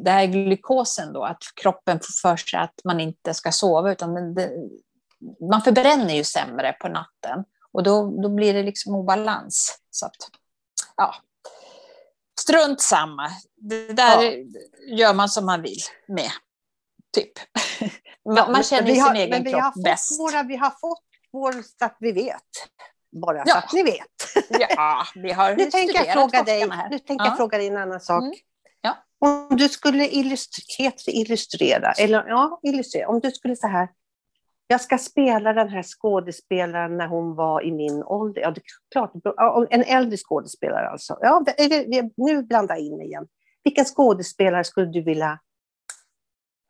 det 0.04 0.12
här 0.12 0.26
glykosen 0.26 1.14
då, 1.14 1.24
att 1.24 1.44
kroppen 1.62 2.00
får 2.00 2.30
för 2.30 2.38
sig 2.38 2.60
att 2.60 2.82
man 2.84 3.00
inte 3.00 3.34
ska 3.34 3.52
sova, 3.52 3.92
utan 3.92 4.34
det, 4.34 4.52
man 5.50 5.62
förbränner 5.62 6.14
ju 6.14 6.24
sämre 6.24 6.74
på 6.74 6.88
natten. 6.88 7.44
Och 7.72 7.84
då, 7.84 8.22
då 8.22 8.30
blir 8.30 8.54
det 8.54 8.64
liksom 8.64 8.96
obalans. 8.96 9.80
Så 9.92 10.06
att, 10.06 10.16
ja. 10.96 11.16
Strunt 12.40 12.82
samma. 12.82 13.32
Det 13.56 13.94
där 13.94 14.22
ja. 14.22 14.98
gör 14.98 15.14
man 15.14 15.30
som 15.30 15.46
man 15.46 15.62
vill 15.62 15.82
med. 16.08 16.32
Typ. 17.14 17.32
Man, 18.26 18.52
man 18.52 18.64
känner 18.64 18.94
sin 18.94 19.02
har, 19.02 19.16
egen 19.16 19.46
kropp 19.46 19.62
har 19.62 19.84
bäst. 19.84 20.20
Våra, 20.20 20.44
vi 20.44 20.56
har 20.56 20.70
fått 20.70 21.04
vår 21.32 21.52
så 21.52 21.86
att 21.86 21.98
vi 22.00 22.12
vet. 22.12 22.42
Bara 23.22 23.38
ja. 23.38 23.54
så 23.54 23.58
att 23.58 23.74
ni 23.74 23.84
vet. 23.84 24.50
Ja, 24.50 25.06
vi 25.16 25.32
har 25.32 25.56
nu 25.58 25.66
tänker 25.66 26.06
jag 26.06 26.14
fråga 26.14 26.44
dig, 26.44 26.70
här. 26.70 26.90
Nu 26.90 27.00
tänker 27.00 27.26
ja. 27.26 27.32
jag 27.32 27.38
fråga 27.38 27.58
dig 27.58 27.68
en 27.68 27.78
annan 27.78 28.00
sak. 28.00 28.24
Mm. 28.24 28.34
Ja. 28.82 28.98
Om 29.20 29.58
du 29.58 29.70
skulle 29.70 30.08
illustrera, 30.08 30.94
illustrera, 31.08 31.92
eller 31.92 32.28
ja, 32.28 32.60
illustrera, 32.64 33.08
om 33.08 33.20
du 33.20 33.32
skulle 33.32 33.56
så 33.56 33.68
här, 33.68 33.90
jag 34.68 34.82
ska 34.82 34.98
spela 34.98 35.54
den 35.54 35.70
här 35.70 35.84
skådespelaren 35.84 36.98
när 36.98 37.08
hon 37.08 37.36
var 37.36 37.62
i 37.62 37.72
min 37.72 38.04
ålder. 38.04 38.42
Ja, 38.42 38.52
det 38.52 38.62
är 38.62 38.64
klart, 38.92 39.12
en 39.70 39.84
äldre 39.84 40.18
skådespelare 40.18 40.90
alltså. 40.90 41.18
Ja, 41.22 41.46
nu 42.18 42.44
blandar 42.44 42.76
jag 42.76 42.84
in 42.84 43.02
igen. 43.02 43.28
Vilken 43.64 43.86
skådespelare 43.86 44.64
skulle 44.64 44.88
du 44.88 45.02
vilja 45.02 45.40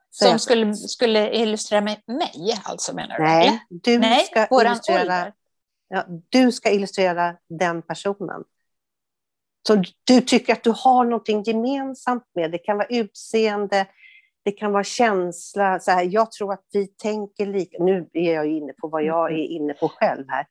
Som 0.10 0.40
skulle, 0.40 0.74
skulle 0.74 1.36
illustrera 1.36 1.82
mig, 1.82 2.04
mig 2.08 2.62
alltså 2.64 2.96
menar 2.96 3.18
du? 3.18 3.24
Nej, 3.24 3.66
du, 3.70 4.00
Nej, 4.00 4.26
ska 4.26 4.48
illustrera, 4.62 5.32
ja, 5.88 6.06
du 6.30 6.52
ska 6.52 6.72
illustrera 6.72 7.36
den 7.50 7.82
personen. 7.82 8.44
Som 9.68 9.84
du 10.04 10.22
tycker 10.22 10.54
att 10.54 10.64
du 10.64 10.74
har 10.76 11.04
någonting 11.04 11.44
gemensamt 11.44 12.24
med. 12.36 12.52
Det 12.52 12.58
kan 12.58 12.78
vara 12.78 12.88
utseende, 12.88 13.86
det 14.48 14.52
kan 14.52 14.72
vara 14.72 14.84
känsla. 14.84 15.80
Så 15.80 15.92
här, 15.92 16.04
jag 16.12 16.32
tror 16.32 16.54
att 16.54 16.66
vi 16.74 16.88
tänker 16.88 17.46
lika. 17.46 17.84
Nu 17.84 18.10
är 18.14 18.34
jag 18.34 18.46
inne 18.48 18.74
på 18.74 18.88
vad 18.88 19.04
jag 19.04 19.32
är 19.32 19.46
inne 19.46 19.74
på 19.74 19.90
själv 19.90 20.26
här. 20.30 20.46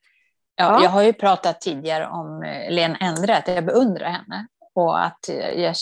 Ja, 0.55 0.65
Ja. 0.73 0.83
Jag 0.83 0.89
har 0.89 1.01
ju 1.03 1.13
pratat 1.13 1.61
tidigare 1.61 2.07
om 2.07 2.43
eh, 2.43 2.71
Lena 2.71 2.97
Endre, 2.97 3.37
att 3.37 3.47
jag 3.47 3.65
beundrar 3.65 4.09
henne 4.09 4.47
och 4.75 5.03
att 5.05 5.29
eh, 5.29 5.35
jag 5.35 5.75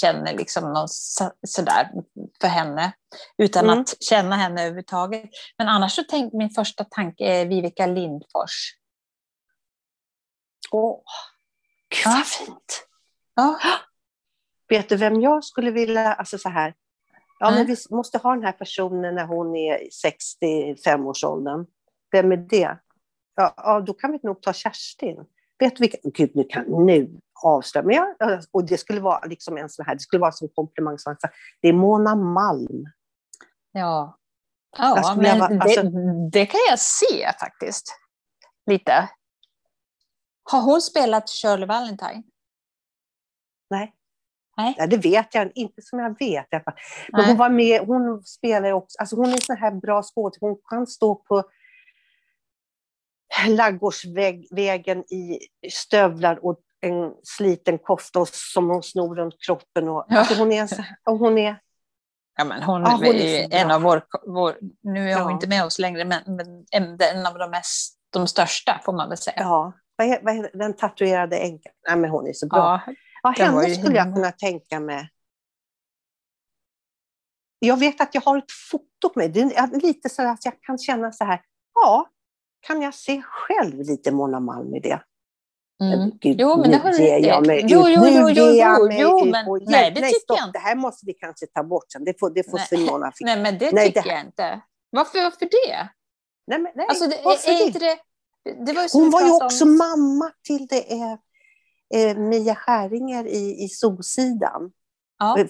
känner 0.00 0.34
liksom 0.34 0.72
något 0.72 0.90
så- 0.90 1.32
sådär 1.46 1.90
för 2.40 2.48
henne 2.48 2.92
utan 3.38 3.64
Mm. 3.64 3.80
att 3.80 4.02
känna 4.02 4.36
henne 4.36 4.60
överhuvudtaget. 4.62 5.24
Men 5.58 5.68
annars 5.68 5.92
så 5.92 6.02
tänk, 6.10 6.32
min 6.32 6.50
första 6.50 6.84
tanke 6.84 7.24
är 7.24 7.46
Vivica 7.46 7.86
Lindfors. 7.86 8.74
Åh, 10.70 11.02
gud 11.88 12.00
Ja. 12.04 12.10
vad 12.10 12.26
fint. 12.26 12.86
Ja, 13.36 13.58
Vet 14.68 14.88
du 14.88 14.96
vem 14.96 15.20
jag 15.20 15.44
skulle 15.44 15.70
vilja, 15.70 16.12
alltså 16.12 16.38
så 16.38 16.48
här. 16.48 16.74
Ja, 17.38 17.50
men 17.50 17.66
vi 17.66 17.76
måste 17.90 18.18
ha 18.18 18.34
den 18.34 18.44
här 18.44 18.52
personen 18.52 19.14
när 19.14 19.24
hon 19.24 19.56
är 19.56 19.78
i 19.78 19.88
65-årsåldern. 20.42 21.66
Vem 22.12 22.32
är 22.32 22.36
det? 22.36 22.78
Ja, 23.34 23.54
ja, 23.56 23.80
då 23.80 23.94
kan 23.94 24.12
vi 24.12 24.20
nog 24.22 24.42
ta 24.42 24.52
Kerstin. 24.52 25.24
Vet 25.58 25.76
du 25.76 25.80
vilka? 25.80 25.98
Gud, 26.02 26.30
nu 26.34 26.44
kan 26.44 26.64
nu 26.86 27.20
avslöja. 27.44 27.86
Men 27.86 27.96
jag, 27.96 28.42
och 28.50 28.64
det 28.64 28.78
skulle 28.78 29.00
vara 29.00 29.24
liksom 29.24 29.56
en 29.56 29.68
sån 29.68 29.84
här, 29.86 29.94
det 29.94 30.00
skulle 30.00 30.20
vara 30.20 30.32
som 30.32 30.48
komplimang. 30.48 30.96
Det 31.60 31.68
är 31.68 31.72
Mona 31.72 32.14
Malm. 32.14 32.84
ja. 33.72 34.14
Jag 34.78 34.98
ja 34.98 35.14
men 35.16 35.38
vara- 35.38 35.60
alltså- 35.60 35.82
det, 35.82 36.30
det 36.30 36.46
kan 36.46 36.60
jag 36.68 36.78
se 36.78 37.32
faktiskt. 37.40 37.98
Lite. 38.66 39.08
Har 40.50 40.62
hon 40.62 40.80
spelat 40.82 41.28
Shirley 41.30 41.66
Valentine? 41.66 42.22
Nej, 43.70 43.94
Nej. 44.58 44.74
ja, 44.78 44.86
det 44.86 44.96
vet 44.96 45.34
jag 45.34 45.52
inte 45.54 45.82
som 45.82 45.98
jag 45.98 46.18
vet. 46.18 46.46
Men 46.52 46.62
Nej. 47.12 47.26
hon 47.26 47.36
var 47.36 47.48
med, 47.50 47.80
hon 47.80 48.22
spelar 48.24 48.72
också, 48.72 48.98
alltså 48.98 49.16
hon 49.16 49.26
är 49.28 49.32
en 49.32 49.40
sån 49.40 49.56
här 49.56 49.70
bra 49.70 50.02
skådespelare. 50.02 50.50
Hon 50.54 50.60
kan 50.68 50.86
stå 50.86 51.14
på 51.14 51.42
Laggårdsvägen 53.48 54.98
i 55.12 55.38
stövlar 55.70 56.44
och 56.44 56.60
en 56.80 57.12
sliten 57.22 57.78
kofta 57.78 58.24
som 58.32 58.68
hon 58.68 58.82
snor 58.82 59.16
runt 59.16 59.34
kroppen. 59.46 59.88
Och, 59.88 60.06
Ja. 60.08 60.18
alltså 60.18 60.34
hon, 60.34 60.52
är 60.52 60.68
och 61.04 61.18
hon 61.18 61.38
är... 61.38 61.56
Ja, 62.36 62.44
men 62.44 62.62
hon, 62.62 62.80
Ja, 62.82 62.90
hon 62.90 63.04
är 63.04 63.14
är 63.14 63.48
bra. 63.48 63.58
en 63.58 63.70
av 63.70 63.82
vår, 63.82 64.02
vår, 64.26 64.56
nu 64.82 65.10
är 65.10 65.14
hon 65.18 65.24
Ja. 65.28 65.32
inte 65.32 65.48
med 65.48 65.64
oss 65.64 65.78
längre, 65.78 66.04
men, 66.04 66.22
men 66.26 66.66
en, 66.70 67.26
av 67.26 67.38
de, 67.38 67.50
mest, 67.50 67.98
de 68.10 68.26
största 68.26 68.80
får 68.84 68.92
man 68.92 69.08
väl 69.08 69.18
säga. 69.18 69.36
Ja, 69.38 69.72
vad 70.22 70.48
den 70.52 70.76
tatuerade 70.76 71.36
änkan. 71.38 71.72
Nej, 71.88 71.96
men 71.96 72.10
hon 72.10 72.26
är 72.26 72.32
så 72.32 72.46
bra. 72.46 72.82
Ja, 72.86 72.92
Ja, 73.36 73.44
henne 73.44 73.74
skulle 73.74 73.96
jag 73.96 74.14
kunna 74.14 74.32
tänka 74.32 74.80
mig. 74.80 75.10
Jag 77.58 77.76
vet 77.76 78.00
att 78.00 78.14
jag 78.14 78.22
har 78.22 78.38
ett 78.38 78.52
foto 78.70 79.08
på 79.14 79.18
mig. 79.18 79.28
Det 79.28 79.40
är 79.40 79.80
lite 79.80 80.08
så 80.08 80.22
att 80.22 80.44
jag 80.44 80.62
kan 80.62 80.78
känna 80.78 81.12
så 81.12 81.24
här, 81.24 81.40
ja, 81.74 82.06
kan 82.60 82.82
jag 82.82 82.94
se 82.94 83.22
själv 83.22 83.78
lite 83.80 84.12
Mona 84.12 84.40
Malm 84.40 84.74
i 84.74 84.80
det? 84.80 85.02
mm. 85.82 86.10
Gud, 86.20 86.36
Jo, 86.40 86.56
men 86.60 86.70
det 86.70 86.76
har 86.76 86.90
du 86.92 86.98
rätt 86.98 87.26
jag 87.26 87.46
mig 87.46 87.64
Jo, 87.68 87.88
jo, 87.88 88.06
jo, 88.06 88.28
jo, 88.30 88.48
jo, 88.58 88.88
jo, 88.90 89.24
men- 89.24 89.44
på- 89.46 89.56
nej, 89.66 89.90
det 89.90 90.00
tycker 90.00 90.20
stopp. 90.20 90.38
jag 90.38 90.48
inte. 90.48 90.58
Det 90.58 90.62
här 90.62 90.76
måste 90.76 91.06
vi 91.06 91.12
kanske 91.14 91.46
ta 91.46 91.62
bort 91.62 91.92
sen. 91.92 92.04
Det 92.04 92.20
får, 92.20 92.30
det 92.30 92.50
får 92.50 92.58
Nej. 92.58 92.66
Simona 92.66 93.12
fixa. 93.12 93.24
Nej, 93.24 93.42
men 93.42 93.58
det 93.58 93.72
Nej, 93.72 93.86
tycker 93.86 94.02
det- 94.02 94.08
jag 94.08 94.20
inte. 94.20 94.60
Varför, 94.90 95.22
varför 95.22 95.38
det? 95.40 95.88
Nej, 96.46 96.58
men, 96.58 96.72
nej, 96.74 96.86
Alltså, 96.88 97.06
det, 97.06 97.14
är 97.18 97.58
det? 97.58 97.64
inte 97.64 97.78
det, 97.78 97.98
det 98.66 98.72
var 98.72 98.82
ju 98.82 98.88
Hon 98.92 99.10
var 99.10 99.20
ju 99.22 99.30
också 99.32 99.64
om- 99.64 99.76
mamma 99.78 100.32
till 100.42 100.66
det 100.66 100.92
är, 100.92 101.18
eh, 101.94 102.16
Mia 102.18 102.54
Skäringer 102.54 103.24
i, 103.26 103.64
i 103.64 103.68
Solsidan. 103.68 104.72
Ja, 105.18 105.38
Eh, 105.38 105.46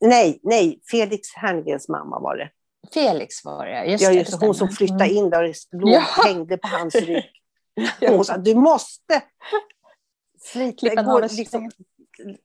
Nej, 0.00 0.40
nej, 0.42 0.80
Felix 0.90 1.28
Herngrens 1.34 1.88
mamma 1.88 2.18
var 2.20 2.36
det. 2.36 2.50
Felix 2.94 3.44
var 3.44 3.66
det, 3.66 3.84
just 3.84 4.02
Ja, 4.04 4.08
det. 4.10 4.14
just 4.14 4.30
det 4.30 4.38
det, 4.40 4.46
hon 4.46 4.54
som 4.54 4.68
stämmer. 4.68 4.76
flyttade 4.76 5.04
Mm. 5.04 5.16
in 5.16 5.30
där 5.30 5.42
och 5.48 5.54
låg, 5.80 5.90
Ja. 5.90 6.00
hängde 6.24 6.56
på 6.56 6.68
hans 6.68 6.94
rygg. 7.06 7.24
Hon 8.08 8.24
sa, 8.24 8.36
du 8.36 8.54
måste 8.54 9.22
slita, 10.40 10.78
Klippa 10.78 11.02
gå, 11.02 11.08
navelsträngen. 11.12 11.70
liksom, 11.70 12.36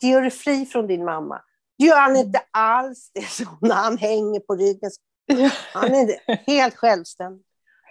gör 0.00 0.20
dig 0.22 0.30
fri 0.30 0.66
från 0.66 0.86
din 0.86 1.04
mamma. 1.04 1.42
Gör 1.78 2.00
han 2.00 2.16
inte 2.16 2.42
alls 2.50 3.10
det, 3.14 3.22
så 3.28 3.44
när 3.60 3.74
han 3.74 3.98
hänger 3.98 4.40
på 4.40 4.54
ryggen. 4.56 4.90
Han 5.72 5.94
är 5.94 6.20
helt 6.46 6.74
självständig. 6.76 7.44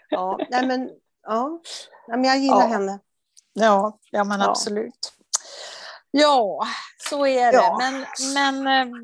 Ja, 0.09 0.39
nej 0.49 0.67
men, 0.67 0.89
ja. 1.23 1.61
Nej, 2.07 2.17
men 2.19 2.23
jag 2.29 2.37
gillar 2.39 2.59
Ja. 2.61 2.67
henne. 2.67 2.99
Ja, 3.53 3.97
ja 4.11 4.23
men 4.23 4.39
Ja. 4.39 4.49
absolut. 4.49 5.13
Ja, 6.11 6.67
så 7.09 7.25
är 7.27 7.51
det. 7.51 7.57
Ja. 7.57 7.77
Men, 7.79 8.05
men 8.33 8.67
eh, 8.91 8.95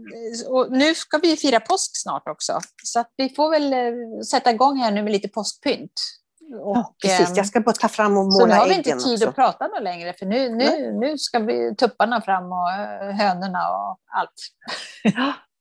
nu 0.69 0.95
ska 0.95 1.17
vi 1.17 1.37
fira 1.37 1.59
påsk 1.59 1.91
snart 1.93 2.27
också. 2.27 2.59
Så 2.83 3.03
vi 3.17 3.29
får 3.29 3.49
väl 3.51 3.73
eh, 3.73 4.21
sätta 4.31 4.51
igång 4.51 4.77
här 4.77 4.91
nu 4.91 5.03
med 5.03 5.11
lite 5.11 5.27
påskpynt. 5.27 5.91
Och, 6.61 6.77
Ja, 6.77 6.93
precis, 7.03 7.29
ehm, 7.29 7.35
jag 7.35 7.47
ska 7.47 7.59
bara 7.59 7.75
ta 7.75 7.87
fram 7.87 8.17
och 8.17 8.33
Så 8.33 8.39
nu 8.39 8.45
måla 8.45 8.55
har 8.59 8.67
vi 8.67 8.75
inte 8.75 8.89
äggen 8.89 9.03
tid 9.03 9.13
också. 9.13 9.29
att 9.29 9.35
prata 9.35 9.67
något 9.67 9.83
längre 9.83 10.13
för 10.13 10.25
nu, 10.25 10.49
nu, 10.49 10.91
nu 10.99 11.17
ska 11.17 11.39
vi 11.39 11.75
tupparna 11.75 12.21
fram 12.21 12.43
och 12.51 12.71
eh, 12.71 13.15
hönorna 13.15 13.69
och 13.69 13.99
allt. 14.15 14.33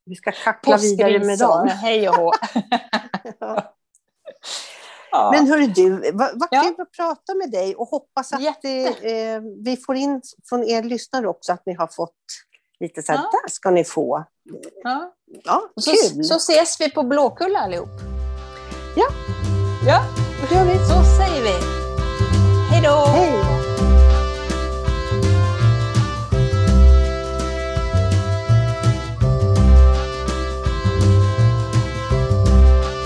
Vi 0.04 0.14
ska 0.16 0.32
kackla 0.32 0.76
vidare 0.76 1.18
med 1.18 1.38
dem. 1.38 1.68
hej 1.68 2.08
och 2.08 2.14
hå. 2.14 2.32
Ja. 3.40 3.74
Ja. 5.10 5.30
Men 5.34 5.46
hörru 5.46 5.66
du, 5.66 5.90
vad, 6.12 6.30
vad 6.38 6.48
Ja. 6.50 6.62
kul 6.62 6.74
att 6.78 6.92
prata 6.92 7.34
med 7.34 7.50
dig 7.50 7.74
och 7.76 7.88
hoppas 7.88 8.32
att 8.32 8.40
Jätte. 8.42 8.68
eh, 8.88 9.40
vi 9.64 9.76
får 9.86 9.96
in 9.96 10.20
från 10.48 10.64
er 10.64 10.82
lyssnare 10.82 11.28
också 11.28 11.52
att 11.52 11.62
ni 11.66 11.74
har 11.74 11.86
fått 11.86 12.14
lite 12.80 13.02
så 13.02 13.12
här, 13.12 13.18
Ja. 13.18 13.30
där 13.44 13.50
ska 13.50 13.70
ni 13.70 13.84
få. 13.84 14.24
ja. 14.84 15.12
Ja, 15.44 15.62
så, 15.80 15.90
kul. 15.90 16.24
så 16.24 16.34
ses 16.36 16.80
vi 16.80 16.90
på 16.90 17.02
Blåkulla 17.02 17.58
allihop. 17.58 17.88
Ja. 18.96 19.06
Ja, 19.86 20.04
gör 20.50 20.64
vi. 20.64 20.78
så 20.78 20.94
säger 21.18 21.42
vi. 21.42 21.54
Hej 22.70 22.82
då! 22.84 23.04
Hej! 23.06 23.67